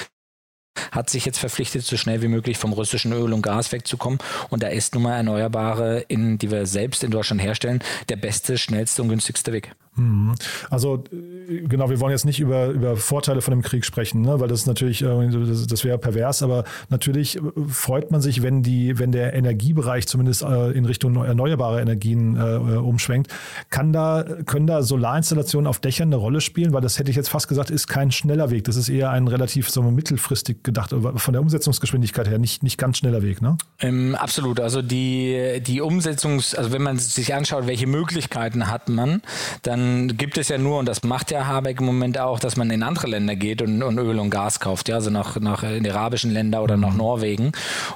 hat 0.92 1.10
sich 1.10 1.26
jetzt 1.26 1.40
verpflichtet, 1.40 1.84
so 1.84 1.98
schnell 1.98 2.22
wie 2.22 2.28
möglich 2.28 2.58
vom 2.58 2.74
russischen 2.74 3.12
Öl 3.12 3.34
und 3.34 3.42
Gas 3.42 3.72
wegzukommen. 3.72 4.20
Und 4.50 4.64
da 4.64 4.68
ist 4.68 4.94
nun 4.94 5.04
mal 5.04 5.16
Erneuerbare, 5.16 6.00
in, 6.08 6.38
die 6.38 6.52
wir 6.52 6.66
selbst 6.66 7.04
in 7.04 7.12
Deutschland 7.12 7.42
herstellen, 7.42 7.84
der 8.08 8.16
beste, 8.16 8.58
schnellste 8.58 9.02
und 9.02 9.10
günstigste 9.10 9.52
Weg. 9.52 9.72
Mhm. 10.00 10.36
Also 10.70 11.04
äh, 11.12 11.62
genau, 11.68 11.90
wir 11.90 12.00
wollen 12.00 12.12
jetzt 12.12 12.26
nicht 12.26 12.40
über, 12.40 12.68
über 12.68 12.96
Vorteile 12.98 13.42
von 13.42 13.52
dem 13.52 13.62
Krieg 13.62 13.86
sprechen, 13.86 14.22
ne? 14.22 14.40
weil 14.40 14.48
das 14.48 14.62
ist 14.62 14.68
natürlich, 14.68 15.02
äh, 15.02 15.30
das, 15.30 15.68
das 15.68 15.84
wäre 15.84 15.98
pervers, 15.98 16.42
aber 16.44 16.64
natürlich 16.90 17.38
äh, 17.38 17.42
freut 17.68 18.12
man 18.12 18.22
sich, 18.22 18.42
wenn 18.42 18.64
die, 18.64 18.98
wenn 19.00 19.12
der 19.12 19.34
Energiebereich 19.34 20.08
zumindest 20.08 20.42
in 20.42 20.86
Richtung 20.86 21.16
erneuerbare 21.24 21.82
Energien 21.82 22.38
äh, 22.38 22.78
umschwenkt. 22.78 23.32
Kann 23.70 23.94
da, 23.94 24.24
können 24.46 24.68
da 24.68 24.84
Solarinstallationen 24.84 25.68
auf 25.68 25.80
Dächern 25.80 26.10
eine 26.10 26.16
Rolle 26.16 26.42
spielen? 26.42 26.74
Weil 26.74 26.82
das 26.82 27.00
hätte 27.00 27.12
ich 27.12 27.18
jetzt 27.18 27.30
fast 27.30 27.48
gesagt, 27.48 27.70
ist 27.70 27.88
kein 27.88 28.12
schneller 28.12 28.50
Weg. 28.52 28.64
Das 28.66 28.76
ist 28.76 28.90
eher 28.90 29.12
ein 29.12 29.28
relativ 29.28 29.70
so 29.70 29.82
mittelfristig 29.82 30.64
gedacht, 30.64 30.94
von 31.16 31.34
der 31.34 31.42
Umsetzungsgeschwindigkeit 31.42 32.28
her 32.28 32.40
nicht, 32.40 32.64
nicht 32.64 32.78
ganz 32.78 32.98
schneller 32.98 33.22
Weg, 33.22 33.42
ne? 33.42 33.58
Ähm, 33.80 34.16
absolut. 34.16 34.60
Also 34.60 34.82
die, 34.82 35.62
die 35.66 35.82
Umsetzungs, 35.82 36.56
also 36.56 36.72
wenn 36.72 36.82
man 36.82 36.98
sich 36.98 37.34
anschaut, 37.34 37.68
welche 37.68 37.88
Möglichkeiten 37.88 38.68
hat 38.68 38.90
man, 38.90 39.22
dann 39.62 39.89
gibt 40.18 40.38
es 40.38 40.50
ja 40.50 40.58
nur, 40.58 40.80
und 40.80 40.86
das 40.86 41.04
macht 41.04 41.32
ja 41.32 41.46
Habeck 41.46 41.80
im 41.80 41.86
Moment 41.86 42.18
auch, 42.18 42.40
dass 42.40 42.56
man 42.56 42.70
in 42.70 42.84
andere 42.84 43.08
Länder 43.08 43.36
geht 43.36 43.62
und, 43.62 43.84
und 43.84 43.98
Öl 43.98 44.20
und 44.20 44.30
Gas 44.30 44.60
kauft, 44.60 44.90
ja, 44.90 44.96
also 44.96 45.10
nach, 45.10 45.40
nach 45.40 45.64
in 45.64 45.84
die 45.84 45.92
arabischen 45.92 46.32
Länder 46.32 46.64
oder 46.64 46.78
nach 46.78 46.92
mhm. 46.92 46.98
Norwegen. 46.98 47.52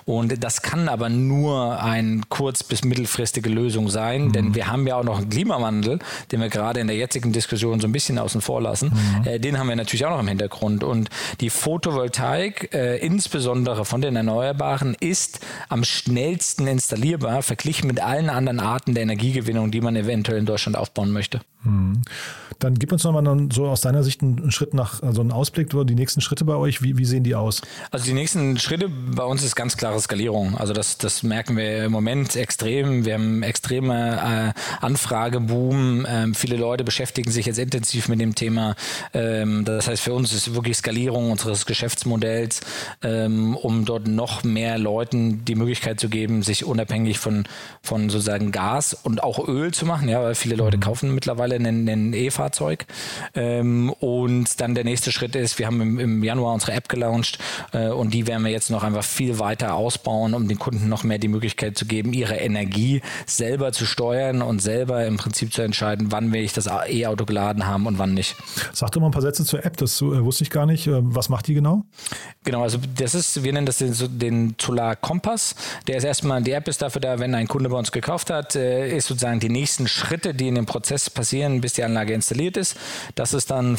Und 0.06 0.44
das 0.44 0.62
kann 0.62 0.90
aber 0.90 1.10
nur 1.10 1.82
eine 1.82 2.22
kurz- 2.30 2.64
bis 2.64 2.84
mittelfristige 2.84 3.50
Lösung 3.50 3.90
sein, 3.90 4.26
mhm. 4.26 4.32
denn 4.32 4.56
wir 4.56 4.68
haben 4.68 4.88
ja 4.88 4.96
auch 4.96 5.04
noch 5.04 5.18
einen 5.18 5.30
Klimawandel, 5.30 6.00
den 6.32 6.42
wir 6.42 6.50
gerade 6.50 6.80
in 6.80 6.88
der 6.88 6.96
jetzigen 6.96 7.32
Diskussion 7.32 7.80
so 7.80 7.88
ein 7.88 7.92
bisschen 7.92 8.18
außen 8.18 8.42
vor 8.42 8.62
lassen. 8.62 8.94
Mhm. 8.94 9.28
Äh, 9.28 9.40
den 9.40 9.58
haben 9.58 9.70
wir 9.70 9.76
natürlich 9.76 10.06
auch 10.06 10.12
noch 10.12 10.20
im 10.20 10.28
Hintergrund. 10.28 10.84
Und 10.84 11.10
die 11.42 11.50
Photovoltaik, 11.50 12.74
äh, 12.74 12.98
insbesondere 12.98 13.86
von 13.86 14.02
den 14.02 14.16
Erneuerbaren, 14.16 14.96
ist 15.00 15.40
am 15.70 15.84
schnellsten 15.84 16.68
installierbar, 16.68 17.42
verglichen 17.44 17.88
mit 17.88 18.02
allen 18.02 18.30
anderen 18.30 18.60
Arten 18.60 18.94
der 18.94 19.04
Energiegewinnung, 19.04 19.72
die 19.72 19.82
man 19.82 19.96
eventuell 19.96 20.40
in 20.40 20.46
Deutschland 20.46 20.78
aufbauen 20.78 21.12
möchte. 21.12 21.42
Mhm. 21.64 22.02
Dann 22.60 22.76
gib 22.76 22.92
uns 22.92 23.04
nochmal 23.04 23.48
so 23.52 23.68
aus 23.68 23.82
deiner 23.82 24.04
Sicht 24.04 24.22
einen 24.22 24.52
Schritt 24.52 24.74
nach, 24.74 24.96
so 24.96 25.06
also 25.06 25.22
einen 25.22 25.32
Ausblick, 25.32 25.70
die 25.70 25.96
nächsten 25.96 26.22
Schritte 26.22 26.46
bei 26.46 26.56
euch, 26.56 26.82
wie, 26.82 26.98
wie 26.98 27.06
sehen 27.06 27.24
die 27.24 27.36
aus? 27.36 27.62
Also 27.92 28.06
die 28.06 28.14
nächsten 28.14 28.58
Schritte 28.58 28.90
bei 28.90 29.24
uns 29.24 29.44
ist 29.44 29.56
ganz 29.56 29.76
klare 29.78 30.00
Skalierung. 30.00 30.58
Also 30.58 30.74
das, 30.74 30.98
das 30.98 31.24
merken 31.24 31.58
wir 31.58 31.86
im 31.86 31.92
Moment 31.92 32.36
extrem. 32.36 33.06
Wir 33.06 33.16
haben 33.16 33.44
extreme 33.44 34.54
äh, 34.54 34.86
Anfrageboom. 34.86 36.06
Ähm, 36.08 36.36
viele 36.36 36.58
Leute 36.58 36.84
beschäftigen 36.84 37.32
sich 37.32 37.46
jetzt 37.46 37.60
intensiv 37.60 38.08
mit 38.08 38.22
dem 38.22 38.36
Thema. 38.36 38.76
Ähm, 39.14 39.66
das 39.66 39.88
heißt, 39.88 40.02
für 40.02 40.14
uns 40.14 40.34
ist 40.34 40.54
wirklich 40.54 40.78
Skalierung 40.78 41.32
unseres 41.32 41.66
Geschäftsmodells, 41.66 42.62
ähm, 43.02 43.56
um 43.56 43.86
dort 43.86 44.08
noch 44.08 44.44
mehr 44.44 44.78
Leuten 44.78 45.44
die 45.46 45.56
Möglichkeit 45.56 46.00
zu 46.00 46.10
geben, 46.10 46.44
sich 46.44 46.66
unabhängig 46.66 47.20
von, 47.20 47.46
von 47.82 48.10
sozusagen 48.10 48.52
Gas 48.52 48.94
und 48.94 49.24
auch 49.24 49.48
Öl 49.48 49.74
zu 49.74 49.86
machen. 49.86 50.08
Ja, 50.08 50.22
weil 50.22 50.36
viele 50.36 50.56
Leute 50.56 50.78
mhm. 50.78 50.82
kaufen 50.82 51.14
mittlerweile 51.14 51.53
mittlerweile 51.60 51.94
ein, 51.94 52.14
E-Fahrzeug. 52.14 52.86
Ähm, 53.36 53.92
und 54.00 54.60
dann 54.62 54.76
der 54.76 54.84
nächste 54.84 55.12
Schritt 55.12 55.36
ist, 55.36 55.60
wir 55.60 55.68
haben 55.68 55.82
im, 55.82 56.00
im 56.00 56.24
Januar 56.24 56.54
unsere 56.54 56.74
App 56.74 56.90
gelauncht 56.90 57.40
äh, 57.72 57.90
und 57.90 58.14
die 58.14 58.28
werden 58.28 58.44
wir 58.44 58.52
jetzt 58.52 58.70
noch 58.70 58.84
einfach 58.84 59.04
viel 59.04 59.40
weiter 59.40 59.76
ausbauen, 59.76 60.34
um 60.34 60.48
den 60.48 60.60
Kunden 60.60 60.90
noch 60.90 61.04
mehr 61.04 61.18
die 61.18 61.28
Möglichkeit 61.28 61.78
zu 61.78 61.86
geben, 61.86 62.14
ihre 62.14 62.36
Energie 62.36 63.02
selber 63.26 63.72
zu 63.72 63.86
steuern 63.86 64.42
und 64.42 64.62
selber 64.62 65.06
im 65.06 65.18
Prinzip 65.18 65.54
zu 65.54 65.62
entscheiden, 65.62 66.12
wann 66.12 66.32
will 66.32 66.44
ich 66.44 66.54
das 66.54 66.68
E-Auto 66.68 67.26
geladen 67.26 67.66
haben 67.66 67.88
und 67.88 67.98
wann 67.98 68.14
nicht. 68.14 68.36
Sag 68.74 68.92
doch 68.92 69.02
mal 69.02 69.08
ein 69.08 69.12
paar 69.12 69.22
Sätze 69.22 69.46
zur 69.46 69.66
App, 69.66 69.78
das 69.78 70.02
äh, 70.02 70.24
wusste 70.24 70.44
ich 70.44 70.50
gar 70.50 70.66
nicht. 70.66 70.88
Äh, 70.88 71.00
was 71.02 71.30
macht 71.30 71.48
die 71.48 71.54
genau? 71.54 71.84
Genau, 72.44 72.62
also 72.64 72.78
das 72.96 73.16
ist, 73.16 73.44
wir 73.44 73.54
nennen 73.54 73.66
das 73.66 73.78
den, 73.78 73.94
den 74.20 74.56
Solar 74.60 74.96
Kompass. 74.96 75.56
Der 75.88 75.98
ist 75.98 76.04
erstmal, 76.04 76.42
die 76.42 76.52
App 76.52 76.68
ist 76.68 76.82
dafür 76.82 77.02
da, 77.02 77.20
wenn 77.20 77.34
ein 77.36 77.48
Kunde 77.48 77.70
bei 77.70 77.78
uns 77.78 77.92
gekauft 77.92 78.30
hat, 78.30 78.56
äh, 78.56 78.96
ist 78.96 79.08
sozusagen 79.08 79.40
die 79.40 79.50
nächsten 79.50 79.88
Schritte, 79.88 80.34
die 80.34 80.48
in 80.48 80.56
dem 80.56 80.66
Prozess 80.66 81.10
passieren, 81.10 81.43
passieren, 81.44 81.62
bis 81.62 81.74
die 81.74 81.84
Anlage 81.84 82.14
installiert 82.14 82.58
ist. 82.58 82.78
Das 83.16 83.34
ist 83.34 83.52
dann 83.52 83.78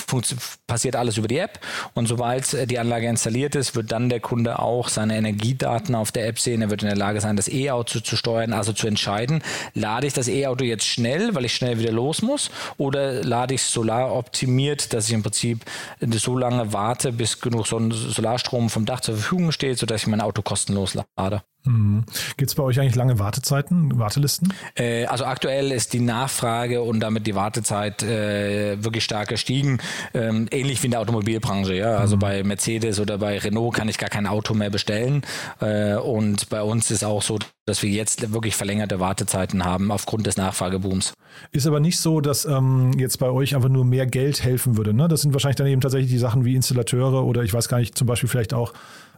passiert 0.67 0.97
alles 0.97 1.17
über 1.17 1.29
die 1.29 1.39
App 1.39 1.61
und 1.95 2.07
sobald 2.07 2.53
äh, 2.55 2.67
die 2.67 2.79
Anlage 2.79 3.09
installiert 3.09 3.55
ist, 3.55 3.75
wird 3.75 3.93
dann 3.93 4.09
der 4.09 4.21
Kunde 4.21 4.59
auch 4.59 4.89
seine 4.89 5.17
Energiedaten 5.17 5.95
auf 5.95 6.13
der 6.13 6.27
App 6.27 6.39
sehen. 6.39 6.63
Er 6.63 6.71
wird 6.71 6.83
in 6.83 6.89
der 6.89 6.97
Lage 6.97 7.21
sein, 7.21 7.37
das 7.37 7.49
E-Auto 7.49 8.01
zu 8.01 8.17
steuern, 8.17 8.53
also 8.53 8.73
zu 8.73 8.87
entscheiden, 8.87 9.43
lade 9.75 10.07
ich 10.07 10.13
das 10.13 10.29
E-Auto 10.29 10.65
jetzt 10.65 10.87
schnell, 10.87 11.35
weil 11.35 11.45
ich 11.45 11.55
schnell 11.55 11.79
wieder 11.79 11.93
los 11.93 12.23
muss, 12.23 12.51
oder 12.77 13.23
lade 13.23 13.55
ich 13.55 13.63
es 13.63 13.73
solar 13.73 14.15
optimiert, 14.15 14.93
dass 14.93 15.09
ich 15.09 15.15
im 15.15 15.23
Prinzip 15.23 15.65
so 16.01 16.37
lange 16.37 16.73
warte, 16.73 17.13
bis 17.13 17.41
genug 17.41 17.67
Solarstrom 17.67 18.71
vom 18.71 18.85
Dach 18.85 19.01
zur 19.01 19.17
Verfügung 19.17 19.53
steht, 19.53 19.79
sodass 19.79 20.03
ich 20.03 20.07
mein 20.07 20.21
Auto 20.21 20.43
kostenlos 20.43 20.97
lade. 21.17 21.43
Mhm. 21.67 22.05
Gibt 22.37 22.51
es 22.51 22.55
bei 22.55 22.63
euch 22.63 22.79
eigentlich 22.79 22.95
lange 22.95 23.19
Wartezeiten, 23.19 23.99
Wartelisten? 23.99 24.53
Äh, 24.75 25.07
also 25.07 25.25
aktuell 25.25 25.73
ist 25.73 25.95
die 25.95 26.01
Nachfrage 26.01 26.83
und 26.83 27.01
damit 27.01 27.27
die 27.27 27.35
Wartezeit 27.35 28.03
äh, 28.03 28.83
wirklich 28.85 29.05
stark 29.05 29.29
gestiegen. 29.29 29.79
Ähm, 30.13 30.47
ähnlich 30.51 30.83
wie 30.83 30.89
in 30.89 30.91
der 30.91 31.01
Automobilbranche. 31.01 31.75
Ja? 31.75 31.97
Also 31.97 32.17
mhm. 32.17 32.21
bei 32.21 32.45
Mercedes 32.45 33.01
oder 33.01 33.19
bei 33.19 33.39
Renault 33.39 33.75
kann 33.75 33.89
ich 33.89 33.97
gar 33.97 34.11
kein 34.11 34.27
Auto 34.27 34.53
mehr 34.53 34.71
bestellen. 34.71 35.23
Äh, 35.61 35.95
und 35.95 36.51
bei 36.51 36.63
uns 36.63 36.91
ist 36.91 37.05
auch 37.05 37.23
so, 37.23 37.39
dass 37.65 37.83
wir 37.83 37.91
jetzt 37.91 38.33
wirklich 38.33 38.57
verlängerte 38.57 39.01
Wartezeiten 39.01 39.65
haben 39.65 39.91
aufgrund 39.91 40.27
des 40.27 40.37
Nachfragebooms. 40.37 41.15
Ist 41.51 41.67
aber 41.67 41.81
nicht 41.81 41.99
so, 41.99 42.21
dass 42.21 42.45
ähm, 42.45 42.93
jetzt 42.99 43.19
bei 43.19 43.31
euch 43.31 43.57
einfach 43.57 43.71
nur 43.71 43.87
mehr 43.87 44.07
Geld 44.07 44.45
helfen 44.45 44.77
würde. 44.77 44.93
Ne? 44.93 45.09
Das 45.09 45.23
sind 45.23 45.33
wahrscheinlich 45.33 45.57
dann 45.57 45.67
eben 45.67 45.81
tatsächlich 45.81 46.11
die 46.11 46.19
Sachen 46.19 46.45
wie 46.45 46.55
Installateure 46.55 47.25
oder 47.25 47.43
ich 47.43 47.55
weiß 47.55 47.69
gar 47.69 47.79
nicht, 47.79 47.97
zum 47.97 48.07
Beispiel 48.07 48.29
vielleicht 48.29 48.53
auch 48.53 48.75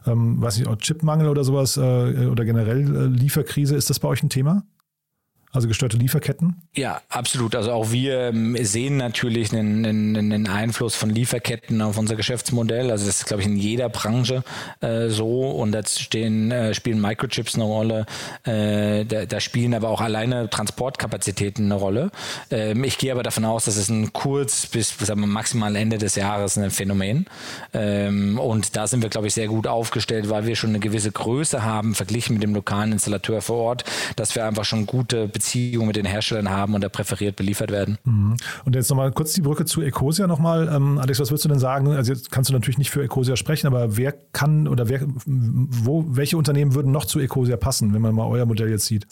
ähm, 0.07 0.41
weiß 0.41 0.59
nicht, 0.59 0.79
Chipmangel 0.79 1.29
oder 1.29 1.43
sowas 1.43 1.77
äh, 1.77 2.27
oder 2.27 2.45
generell 2.45 2.95
äh, 2.95 3.05
Lieferkrise, 3.07 3.75
ist 3.75 3.89
das 3.89 3.99
bei 3.99 4.07
euch 4.07 4.23
ein 4.23 4.29
Thema? 4.29 4.63
Also 5.57 5.67
gestörte 5.67 5.97
Lieferketten? 5.97 6.61
Ja, 6.75 7.01
absolut. 7.09 7.55
Also 7.55 7.71
auch 7.71 7.91
wir 7.91 8.27
ähm, 8.27 8.55
sehen 8.63 8.97
natürlich 8.97 9.51
einen, 9.51 9.83
einen, 9.83 10.31
einen, 10.31 10.47
Einfluss 10.47 10.93
von 10.93 11.09
Lieferketten 11.09 11.81
auf 11.81 11.97
unser 11.97 12.15
Geschäftsmodell. 12.15 12.91
Also 12.91 13.07
das 13.07 13.21
ist, 13.21 13.25
glaube 13.25 13.41
ich, 13.41 13.47
in 13.47 13.55
jeder 13.55 13.89
Branche 13.89 14.43
äh, 14.81 15.07
so. 15.07 15.49
Und 15.49 15.71
da 15.71 15.81
stehen, 15.83 16.51
äh, 16.51 16.75
spielen 16.75 17.01
Microchips 17.01 17.55
eine 17.55 17.63
Rolle. 17.63 18.05
Äh, 18.43 19.05
da, 19.05 19.25
da, 19.25 19.39
spielen 19.39 19.73
aber 19.73 19.89
auch 19.89 19.99
alleine 19.99 20.47
Transportkapazitäten 20.47 21.65
eine 21.65 21.73
Rolle. 21.73 22.11
Ähm, 22.51 22.83
ich 22.83 22.99
gehe 22.99 23.11
aber 23.11 23.23
davon 23.23 23.43
aus, 23.43 23.65
dass 23.65 23.77
es 23.77 23.89
ein 23.89 24.13
kurz 24.13 24.67
bis 24.67 24.95
sagen 24.95 25.21
wir, 25.21 25.25
maximal 25.25 25.75
Ende 25.75 25.97
des 25.97 26.13
Jahres 26.13 26.55
ein 26.55 26.69
Phänomen. 26.69 27.25
Ähm, 27.73 28.37
und 28.37 28.75
da 28.75 28.85
sind 28.85 29.01
wir, 29.01 29.09
glaube 29.09 29.25
ich, 29.25 29.33
sehr 29.33 29.47
gut 29.47 29.65
aufgestellt, 29.65 30.29
weil 30.29 30.45
wir 30.45 30.55
schon 30.55 30.69
eine 30.69 30.79
gewisse 30.79 31.11
Größe 31.11 31.63
haben, 31.63 31.95
verglichen 31.95 32.35
mit 32.35 32.43
dem 32.43 32.53
lokalen 32.53 32.91
Installateur 32.91 33.41
vor 33.41 33.57
Ort, 33.57 33.85
dass 34.15 34.35
wir 34.35 34.45
einfach 34.45 34.63
schon 34.63 34.85
gute 34.85 35.27
Beziehung 35.47 35.87
mit 35.87 35.95
den 35.95 36.05
Herstellern 36.05 36.49
haben 36.49 36.73
und 36.73 36.83
da 36.83 36.89
präferiert 36.89 37.37
beliefert 37.37 37.71
werden. 37.71 37.97
Mhm. 38.03 38.35
Und 38.65 38.75
jetzt 38.75 38.89
nochmal 38.89 39.11
kurz 39.11 39.33
die 39.33 39.41
Brücke 39.41 39.63
zu 39.65 39.81
Ecosia 39.81 40.27
nochmal. 40.27 40.69
Ähm, 40.73 40.97
Alex, 40.97 41.19
was 41.19 41.31
würdest 41.31 41.45
du 41.45 41.49
denn 41.49 41.59
sagen? 41.59 41.87
Also 41.93 42.11
jetzt 42.11 42.31
kannst 42.31 42.49
du 42.49 42.53
natürlich 42.53 42.77
nicht 42.77 42.91
für 42.91 43.01
Ecosia 43.01 43.37
sprechen, 43.37 43.67
aber 43.67 43.95
wer 43.95 44.11
kann 44.11 44.67
oder 44.67 44.89
wer, 44.89 45.01
wo, 45.25 46.03
welche 46.09 46.37
Unternehmen 46.37 46.75
würden 46.75 46.91
noch 46.91 47.05
zu 47.05 47.19
Ecosia 47.19 47.55
passen, 47.55 47.93
wenn 47.93 48.01
man 48.01 48.13
mal 48.13 48.27
euer 48.27 48.45
Modell 48.45 48.69
jetzt 48.69 48.85
sieht? 48.85 49.07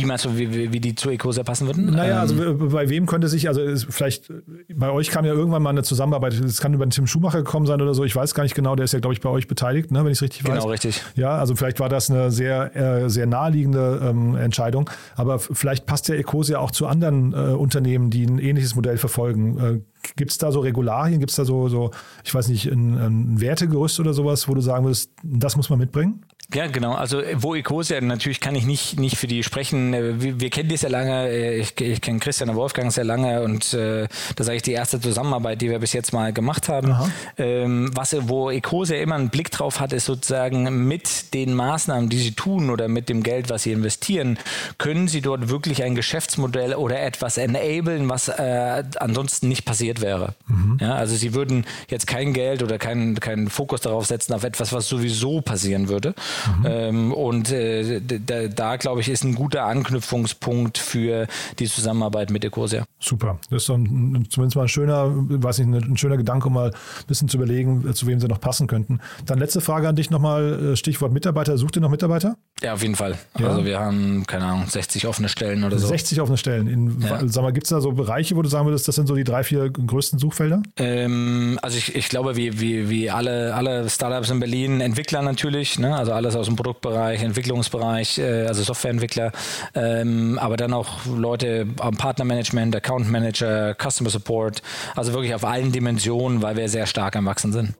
Wie 0.00 0.06
meinst 0.06 0.24
du, 0.24 0.36
wie, 0.38 0.72
wie 0.72 0.80
die 0.80 0.94
zu 0.94 1.10
Ecosia 1.10 1.42
passen 1.42 1.66
würden? 1.66 1.86
Naja, 1.86 2.20
also 2.20 2.42
ähm, 2.42 2.70
bei 2.70 2.88
wem 2.88 3.06
könnte 3.06 3.28
sich, 3.28 3.48
also 3.48 3.60
vielleicht, 3.88 4.32
bei 4.74 4.90
euch 4.90 5.10
kam 5.10 5.24
ja 5.24 5.32
irgendwann 5.32 5.62
mal 5.62 5.70
eine 5.70 5.82
Zusammenarbeit, 5.82 6.32
es 6.32 6.60
kann 6.60 6.72
über 6.72 6.86
den 6.86 6.90
Tim 6.90 7.06
Schumacher 7.06 7.38
gekommen 7.38 7.66
sein 7.66 7.80
oder 7.82 7.94
so, 7.94 8.04
ich 8.04 8.16
weiß 8.16 8.34
gar 8.34 8.44
nicht 8.44 8.54
genau, 8.54 8.76
der 8.76 8.84
ist 8.84 8.92
ja, 8.92 9.00
glaube 9.00 9.14
ich, 9.14 9.20
bei 9.20 9.28
euch 9.28 9.46
beteiligt, 9.46 9.90
ne, 9.90 10.04
wenn 10.04 10.12
ich 10.12 10.18
es 10.18 10.22
richtig 10.22 10.44
weiß. 10.44 10.54
Genau, 10.54 10.68
richtig. 10.68 11.02
Ja, 11.16 11.36
also 11.38 11.54
vielleicht 11.54 11.80
war 11.80 11.88
das 11.88 12.10
eine 12.10 12.30
sehr, 12.30 12.74
äh, 12.74 13.10
sehr 13.10 13.26
naheliegende 13.26 14.00
ähm, 14.02 14.36
Entscheidung, 14.36 14.88
aber 15.16 15.38
vielleicht 15.38 15.86
passt 15.86 16.08
ja 16.08 16.14
Ecosia 16.14 16.58
auch 16.58 16.70
zu 16.70 16.86
anderen 16.86 17.32
äh, 17.32 17.36
Unternehmen, 17.52 18.10
die 18.10 18.24
ein 18.24 18.38
ähnliches 18.38 18.74
Modell 18.74 18.96
verfolgen. 18.96 19.58
Äh, 19.58 19.80
Gibt 20.16 20.30
es 20.30 20.38
da 20.38 20.50
so 20.50 20.60
Regularien, 20.60 21.20
gibt 21.20 21.30
es 21.30 21.36
da 21.36 21.44
so, 21.44 21.68
so, 21.68 21.90
ich 22.24 22.34
weiß 22.34 22.48
nicht, 22.48 22.66
ein, 22.66 22.96
ein 22.96 23.40
Wertegerüst 23.40 24.00
oder 24.00 24.14
sowas, 24.14 24.48
wo 24.48 24.54
du 24.54 24.62
sagen 24.62 24.84
würdest, 24.84 25.10
das 25.22 25.56
muss 25.56 25.68
man 25.68 25.78
mitbringen? 25.78 26.24
Ja, 26.54 26.66
genau. 26.66 26.94
Also 26.94 27.22
wo 27.34 27.54
Ecosia, 27.54 28.00
natürlich 28.00 28.40
kann 28.40 28.54
ich 28.54 28.66
nicht, 28.66 28.98
nicht 28.98 29.16
für 29.16 29.26
die 29.26 29.42
sprechen. 29.42 29.94
Äh, 29.94 30.20
wir, 30.20 30.40
wir 30.40 30.50
kennen 30.50 30.68
die 30.68 30.76
sehr 30.76 30.90
lange. 30.90 31.28
Äh, 31.28 31.58
ich, 31.58 31.80
ich 31.80 32.00
kenne 32.00 32.18
Christian 32.18 32.50
und 32.50 32.56
Wolfgang 32.56 32.92
sehr 32.92 33.04
lange 33.04 33.42
und 33.42 33.72
äh, 33.72 34.08
das 34.34 34.46
ist 34.46 34.50
eigentlich 34.50 34.62
die 34.62 34.72
erste 34.72 35.00
Zusammenarbeit, 35.00 35.60
die 35.60 35.70
wir 35.70 35.78
bis 35.78 35.92
jetzt 35.92 36.12
mal 36.12 36.32
gemacht 36.32 36.68
haben. 36.68 36.96
Ähm, 37.38 37.90
was, 37.94 38.16
wo 38.28 38.50
Ecosia 38.50 38.96
immer 38.96 39.14
einen 39.14 39.30
Blick 39.30 39.50
drauf 39.50 39.80
hat, 39.80 39.92
ist 39.92 40.06
sozusagen 40.06 40.86
mit 40.88 41.34
den 41.34 41.54
Maßnahmen, 41.54 42.08
die 42.08 42.18
sie 42.18 42.32
tun 42.32 42.70
oder 42.70 42.88
mit 42.88 43.08
dem 43.08 43.22
Geld, 43.22 43.50
was 43.50 43.62
sie 43.62 43.72
investieren, 43.72 44.38
können 44.78 45.08
sie 45.08 45.20
dort 45.20 45.48
wirklich 45.48 45.82
ein 45.84 45.94
Geschäftsmodell 45.94 46.74
oder 46.74 47.00
etwas 47.00 47.36
enablen, 47.36 48.08
was 48.08 48.28
äh, 48.28 48.82
ansonsten 48.98 49.48
nicht 49.48 49.64
passiert 49.64 50.00
wäre. 50.00 50.34
Mhm. 50.48 50.78
Ja, 50.80 50.94
also 50.94 51.14
sie 51.14 51.34
würden 51.34 51.64
jetzt 51.88 52.06
kein 52.06 52.32
Geld 52.32 52.62
oder 52.62 52.78
keinen 52.78 53.20
keinen 53.20 53.50
Fokus 53.50 53.82
darauf 53.82 54.06
setzen 54.06 54.32
auf 54.32 54.44
etwas, 54.44 54.72
was 54.72 54.88
sowieso 54.88 55.40
passieren 55.40 55.88
würde. 55.88 56.14
Mhm. 56.58 56.66
Ähm, 56.66 57.12
und 57.12 57.52
äh, 57.52 58.00
da, 58.00 58.48
da 58.48 58.76
glaube 58.76 59.00
ich, 59.00 59.08
ist 59.08 59.24
ein 59.24 59.34
guter 59.34 59.64
Anknüpfungspunkt 59.64 60.78
für 60.78 61.26
die 61.58 61.66
Zusammenarbeit 61.66 62.30
mit 62.30 62.44
Ecosia. 62.44 62.84
Super. 62.98 63.38
Das 63.50 63.62
ist 63.64 63.70
ein, 63.70 64.26
zumindest 64.30 64.56
mal 64.56 64.62
ein 64.62 64.68
schöner, 64.68 65.10
weiß 65.12 65.58
nicht, 65.60 65.88
ein 65.88 65.96
schöner 65.96 66.16
Gedanke, 66.16 66.48
um 66.48 66.54
mal 66.54 66.70
ein 66.70 67.06
bisschen 67.06 67.28
zu 67.28 67.36
überlegen, 67.36 67.94
zu 67.94 68.06
wem 68.06 68.20
sie 68.20 68.28
noch 68.28 68.40
passen 68.40 68.66
könnten. 68.66 69.00
Dann 69.26 69.38
letzte 69.38 69.60
Frage 69.60 69.88
an 69.88 69.96
dich 69.96 70.10
nochmal, 70.10 70.72
äh, 70.72 70.76
Stichwort 70.76 71.12
Mitarbeiter. 71.12 71.58
Sucht 71.58 71.76
ihr 71.76 71.82
noch 71.82 71.90
Mitarbeiter? 71.90 72.36
Ja, 72.62 72.74
auf 72.74 72.82
jeden 72.82 72.94
Fall. 72.94 73.16
Ja. 73.38 73.48
Also 73.48 73.64
wir 73.64 73.78
haben, 73.78 74.24
keine 74.26 74.44
Ahnung, 74.44 74.66
60 74.68 75.06
offene 75.06 75.28
Stellen 75.28 75.64
oder 75.64 75.78
so. 75.78 75.86
60 75.86 76.20
offene 76.20 76.36
Stellen. 76.36 76.66
In, 76.68 77.00
ja. 77.00 77.20
Sag 77.26 77.42
mal, 77.42 77.52
gibt 77.52 77.64
es 77.64 77.70
da 77.70 77.80
so 77.80 77.92
Bereiche, 77.92 78.36
wo 78.36 78.42
du 78.42 78.48
sagen 78.48 78.66
würdest, 78.66 78.86
das 78.86 78.96
sind 78.96 79.06
so 79.06 79.14
die 79.14 79.24
drei, 79.24 79.44
vier 79.44 79.70
größten 79.70 80.18
Suchfelder? 80.18 80.62
Ähm, 80.76 81.58
also 81.62 81.78
ich, 81.78 81.94
ich 81.94 82.08
glaube, 82.08 82.36
wie, 82.36 82.60
wie, 82.60 82.90
wie 82.90 83.10
alle, 83.10 83.54
alle 83.54 83.88
Startups 83.88 84.30
in 84.30 84.40
Berlin, 84.40 84.80
Entwickler 84.80 85.22
natürlich, 85.22 85.78
ne? 85.78 85.96
also 85.96 86.12
alles 86.12 86.36
aus 86.36 86.46
dem 86.46 86.56
Produktbereich, 86.56 87.22
Entwicklungsbereich, 87.22 88.18
äh, 88.18 88.46
also 88.46 88.62
Softwareentwickler, 88.62 89.32
ähm, 89.74 90.38
aber 90.38 90.56
dann 90.56 90.74
auch 90.74 91.06
Leute 91.06 91.66
am 91.80 91.96
Partnermanagement, 91.96 92.76
Account 92.76 93.10
Manager, 93.10 93.74
Customer 93.74 94.10
Support, 94.10 94.62
also 94.96 95.14
wirklich 95.14 95.34
auf 95.34 95.44
allen 95.44 95.72
Dimensionen, 95.72 96.42
weil 96.42 96.56
wir 96.56 96.68
sehr 96.68 96.86
stark 96.86 97.16
am 97.16 97.24
Wachsen 97.24 97.52
sind. 97.52 97.74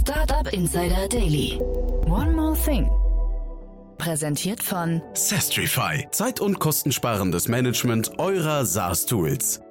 Startup 0.00 0.50
Insider 0.52 1.08
Daily. 1.08 1.58
One 2.06 2.32
more 2.32 2.56
thing. 2.64 2.90
Präsentiert 3.98 4.62
von 4.62 5.02
Sestrify. 5.14 6.06
Zeit- 6.10 6.40
und 6.40 6.58
kostensparendes 6.58 7.48
Management 7.48 8.18
eurer 8.18 8.64
SaaS-Tools. 8.64 9.63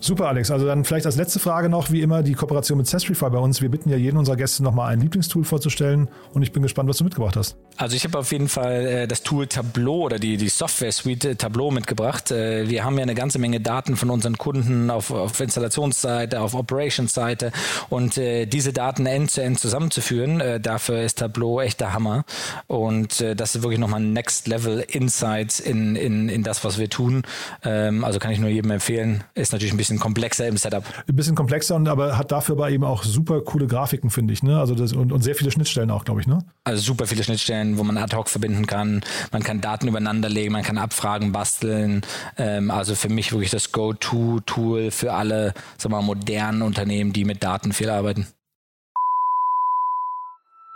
Super, 0.00 0.28
Alex. 0.28 0.50
Also 0.50 0.64
dann 0.64 0.84
vielleicht 0.84 1.06
als 1.06 1.16
letzte 1.16 1.40
Frage 1.40 1.68
noch, 1.68 1.90
wie 1.90 2.02
immer, 2.02 2.22
die 2.22 2.34
Kooperation 2.34 2.78
mit 2.78 2.86
Sestrify 2.86 3.30
bei 3.30 3.38
uns. 3.38 3.60
Wir 3.60 3.68
bitten 3.68 3.90
ja 3.90 3.96
jeden 3.96 4.16
unserer 4.16 4.36
Gäste 4.36 4.62
nochmal 4.62 4.92
ein 4.92 5.00
Lieblingstool 5.00 5.44
vorzustellen 5.44 6.08
und 6.32 6.42
ich 6.42 6.52
bin 6.52 6.62
gespannt, 6.62 6.88
was 6.88 6.98
du 6.98 7.04
mitgebracht 7.04 7.36
hast. 7.36 7.56
Also 7.76 7.96
ich 7.96 8.04
habe 8.04 8.18
auf 8.18 8.30
jeden 8.30 8.48
Fall 8.48 8.86
äh, 8.86 9.08
das 9.08 9.22
Tool 9.22 9.48
Tableau 9.48 10.02
oder 10.02 10.18
die, 10.18 10.36
die 10.36 10.48
Software-Suite 10.48 11.24
äh, 11.24 11.34
Tableau 11.34 11.72
mitgebracht. 11.72 12.30
Äh, 12.30 12.68
wir 12.68 12.84
haben 12.84 12.96
ja 12.96 13.02
eine 13.02 13.16
ganze 13.16 13.40
Menge 13.40 13.60
Daten 13.60 13.96
von 13.96 14.10
unseren 14.10 14.38
Kunden 14.38 14.90
auf, 14.90 15.10
auf 15.10 15.40
Installationsseite, 15.40 16.40
auf 16.40 16.54
Operations-Seite 16.54 17.52
und 17.88 18.16
diese 18.16 18.72
Daten 18.72 19.06
end-to-end 19.06 19.56
-end 19.56 19.60
zusammenzuführen, 19.60 20.42
dafür 20.62 21.02
ist 21.02 21.18
Tableau 21.18 21.60
echt 21.60 21.80
der 21.80 21.92
Hammer 21.92 22.24
und 22.66 23.20
das 23.36 23.54
ist 23.54 23.62
wirklich 23.62 23.78
nochmal 23.78 24.00
Next-Level 24.00 24.84
Insights 24.88 25.60
in, 25.60 25.96
in, 25.96 26.28
in 26.28 26.42
das, 26.42 26.64
was 26.64 26.78
wir 26.78 26.88
tun. 26.88 27.22
Ähm, 27.64 28.04
also 28.04 28.18
kann 28.18 28.30
ich 28.30 28.38
nur 28.38 28.50
jedem 28.50 28.70
empfehlen. 28.70 29.24
Ist 29.34 29.52
natürlich 29.52 29.72
ein 29.72 29.76
bisschen 29.76 29.87
komplexer 29.96 30.46
im 30.46 30.58
Setup. 30.58 30.84
Ein 31.08 31.16
bisschen 31.16 31.34
komplexer, 31.34 31.74
und 31.74 31.88
aber 31.88 32.18
hat 32.18 32.32
dafür 32.32 32.56
aber 32.56 32.70
eben 32.70 32.84
auch 32.84 33.02
super 33.02 33.40
coole 33.40 33.66
Grafiken, 33.66 34.10
finde 34.10 34.34
ich. 34.34 34.42
Ne? 34.42 34.60
Also 34.60 34.74
das, 34.74 34.92
und, 34.92 35.10
und 35.10 35.22
sehr 35.22 35.34
viele 35.34 35.50
Schnittstellen 35.50 35.90
auch, 35.90 36.04
glaube 36.04 36.20
ich. 36.20 36.26
Ne? 36.26 36.40
Also 36.64 36.82
super 36.82 37.06
viele 37.06 37.24
Schnittstellen 37.24 37.78
wo 37.78 37.84
man 37.84 37.96
ad 37.96 38.14
hoc 38.14 38.28
verbinden 38.28 38.66
kann. 38.66 39.00
Man 39.32 39.42
kann 39.42 39.60
Daten 39.62 39.88
übereinander 39.88 40.28
legen, 40.28 40.52
man 40.52 40.62
kann 40.62 40.76
Abfragen 40.76 41.32
basteln. 41.32 42.02
Ähm, 42.36 42.70
also 42.70 42.94
für 42.94 43.08
mich 43.08 43.32
wirklich 43.32 43.50
das 43.50 43.72
Go-To-Tool 43.72 44.90
für 44.90 45.14
alle 45.14 45.54
sagen 45.78 45.94
wir 45.94 46.00
mal, 46.00 46.02
modernen 46.02 46.62
Unternehmen, 46.62 47.12
die 47.12 47.24
mit 47.24 47.42
Daten 47.42 47.72
viel 47.72 47.90
arbeiten. 47.90 48.26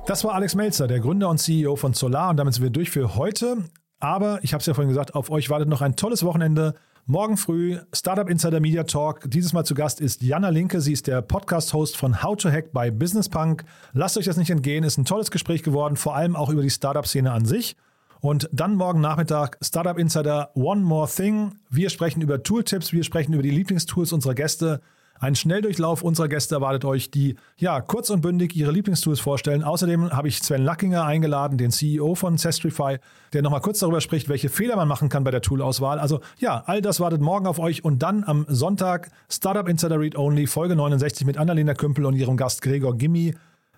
Das 0.05 0.25
war 0.25 0.35
Alex 0.35 0.57
Melzer, 0.57 0.89
der 0.89 0.99
Gründer 0.99 1.29
und 1.29 1.39
CEO 1.39 1.77
von 1.77 1.95
Solar 1.95 2.31
und 2.31 2.39
damit 2.39 2.55
sind 2.55 2.65
wir 2.65 2.71
durch 2.71 2.91
für 2.91 3.15
heute. 3.15 3.59
Aber 4.01 4.41
ich 4.43 4.53
habe 4.53 4.61
es 4.61 4.67
ja 4.67 4.75
vorhin 4.75 4.89
gesagt, 4.89 5.15
auf 5.15 5.31
euch 5.31 5.49
wartet 5.49 5.69
noch 5.69 5.81
ein 5.81 5.95
tolles 5.95 6.25
Wochenende. 6.25 6.75
Morgen 7.07 7.37
früh 7.37 7.79
Startup 7.93 8.29
Insider 8.29 8.59
Media 8.59 8.83
Talk. 8.83 9.31
Dieses 9.31 9.53
Mal 9.53 9.65
zu 9.65 9.75
Gast 9.75 10.01
ist 10.01 10.23
Jana 10.23 10.49
Linke. 10.49 10.81
Sie 10.81 10.93
ist 10.93 11.07
der 11.07 11.23
Podcast-Host 11.23 11.97
von 11.97 12.21
How 12.21 12.37
to 12.37 12.51
Hack 12.51 12.73
bei 12.73 12.91
Business 12.91 13.29
Punk. 13.29 13.65
Lasst 13.93 14.19
euch 14.19 14.25
das 14.25 14.37
nicht 14.37 14.51
entgehen. 14.51 14.83
Ist 14.83 14.99
ein 14.99 15.05
tolles 15.05 15.31
Gespräch 15.31 15.63
geworden, 15.63 15.95
vor 15.95 16.17
allem 16.17 16.35
auch 16.35 16.51
über 16.51 16.63
die 16.63 16.71
Startup-Szene 16.71 17.31
an 17.31 17.45
sich. 17.45 17.77
Und 18.23 18.49
dann 18.53 18.77
morgen 18.77 19.01
Nachmittag 19.01 19.59
Startup 19.61 19.99
Insider 19.99 20.53
One 20.55 20.81
More 20.81 21.09
Thing. 21.09 21.57
Wir 21.71 21.91
sprechen 21.91 22.23
über 22.23 22.41
Tooltips, 22.41 22.93
wir 22.93 23.03
sprechen 23.03 23.33
über 23.33 23.43
die 23.43 23.51
Lieblingstools 23.51 24.13
unserer 24.13 24.37
Gäste. 24.37 24.81
Ein 25.19 25.35
Schnelldurchlauf 25.35 26.03
unserer 26.03 26.29
Gäste 26.29 26.55
erwartet 26.55 26.85
euch, 26.85 27.11
die 27.11 27.35
ja 27.57 27.81
kurz 27.81 28.11
und 28.11 28.21
bündig 28.21 28.55
ihre 28.55 28.71
Lieblingstools 28.71 29.19
vorstellen. 29.19 29.65
Außerdem 29.65 30.13
habe 30.13 30.29
ich 30.29 30.41
Sven 30.41 30.63
Lackinger 30.63 31.05
eingeladen, 31.05 31.59
den 31.59 31.73
CEO 31.73 32.15
von 32.15 32.39
Sestrify, 32.39 32.99
der 33.33 33.43
nochmal 33.43 33.61
kurz 33.61 33.81
darüber 33.81 34.01
spricht, 34.01 34.29
welche 34.29 34.49
Fehler 34.49 34.77
man 34.77 34.87
machen 34.87 35.09
kann 35.09 35.25
bei 35.25 35.33
der 35.33 35.43
Toolauswahl. 35.43 35.99
Also 35.99 36.21
ja, 36.39 36.63
all 36.67 36.81
das 36.81 37.01
wartet 37.01 37.21
morgen 37.21 37.49
auf 37.49 37.59
euch 37.59 37.85
und 37.85 38.05
dann 38.05 38.23
am 38.23 38.47
Sonntag 38.49 39.11
Startup 39.29 39.69
Insider 39.69 39.99
Read 39.99 40.17
Only, 40.17 40.47
Folge 40.47 40.77
69 40.77 41.27
mit 41.27 41.39
Annalena 41.39 41.75
Kümpel 41.75 42.07
und 42.07 42.15
ihrem 42.15 42.37
Gast 42.37 42.63
Gregor 42.63 42.97
Gimmi 42.97 43.35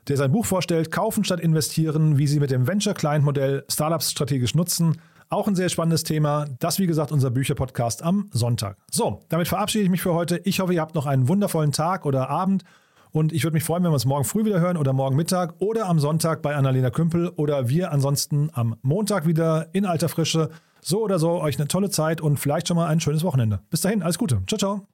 der 0.09 0.17
sein 0.17 0.33
Buch 0.33 0.47
vorstellt, 0.47 0.91
Kaufen 0.91 1.25
statt 1.25 1.41
investieren, 1.41 2.19
wie 2.19 2.27
Sie 2.27 2.41
mit 2.41 2.51
dem 2.51 2.67
Venture 2.67 2.95
Client 2.95 3.25
Modell 3.25 3.65
Startups 3.69 4.11
strategisch 4.11 4.55
nutzen. 4.55 4.99
Auch 5.31 5.49
ein 5.49 5.57
sehr 5.57 5.69
spannendes 5.69 6.05
Thema. 6.05 6.47
Das, 6.59 6.79
wie 6.79 6.87
gesagt, 6.87 7.11
unser 7.11 7.31
Bücherpodcast 7.31 8.03
am 8.03 8.29
Sonntag. 8.33 8.77
So, 8.91 9.21
damit 9.29 9.49
verabschiede 9.49 9.85
ich 9.85 9.91
mich 9.91 10.03
für 10.03 10.15
heute. 10.15 10.41
Ich 10.45 10.61
hoffe, 10.61 10.75
ihr 10.75 10.81
habt 10.81 10.95
noch 10.95 11.07
einen 11.07 11.29
wundervollen 11.29 11.73
Tag 11.73 12.07
oder 12.07 12.29
Abend. 12.31 12.65
Und 13.11 13.33
ich 13.33 13.45
würde 13.45 13.55
mich 13.55 13.65
freuen, 13.65 13.85
wenn 13.85 13.91
wir 13.91 13.95
uns 13.95 14.07
morgen 14.07 14.25
früh 14.25 14.45
wieder 14.45 14.61
hören 14.61 14.77
oder 14.77 14.93
morgen 14.93 15.17
Mittag 15.17 15.55
oder 15.61 15.87
am 15.87 16.01
Sonntag 16.01 16.43
bei 16.43 16.57
Annalena 16.57 16.91
Kümpel 16.91 17.29
oder 17.37 17.69
wir 17.69 17.93
ansonsten 17.93 18.51
am 18.53 18.77
Montag 18.83 19.27
wieder 19.27 19.69
in 19.73 19.87
alter 19.87 20.09
Frische. 20.09 20.51
So 20.81 21.03
oder 21.03 21.19
so, 21.19 21.41
euch 21.41 21.57
eine 21.59 21.69
tolle 21.69 21.91
Zeit 21.91 22.21
und 22.21 22.39
vielleicht 22.39 22.69
schon 22.69 22.77
mal 22.77 22.89
ein 22.89 23.01
schönes 23.01 23.23
Wochenende. 23.23 23.61
Bis 23.71 23.81
dahin, 23.81 24.03
alles 24.03 24.19
Gute. 24.19 24.43
Ciao, 24.47 24.59
ciao. 24.59 24.94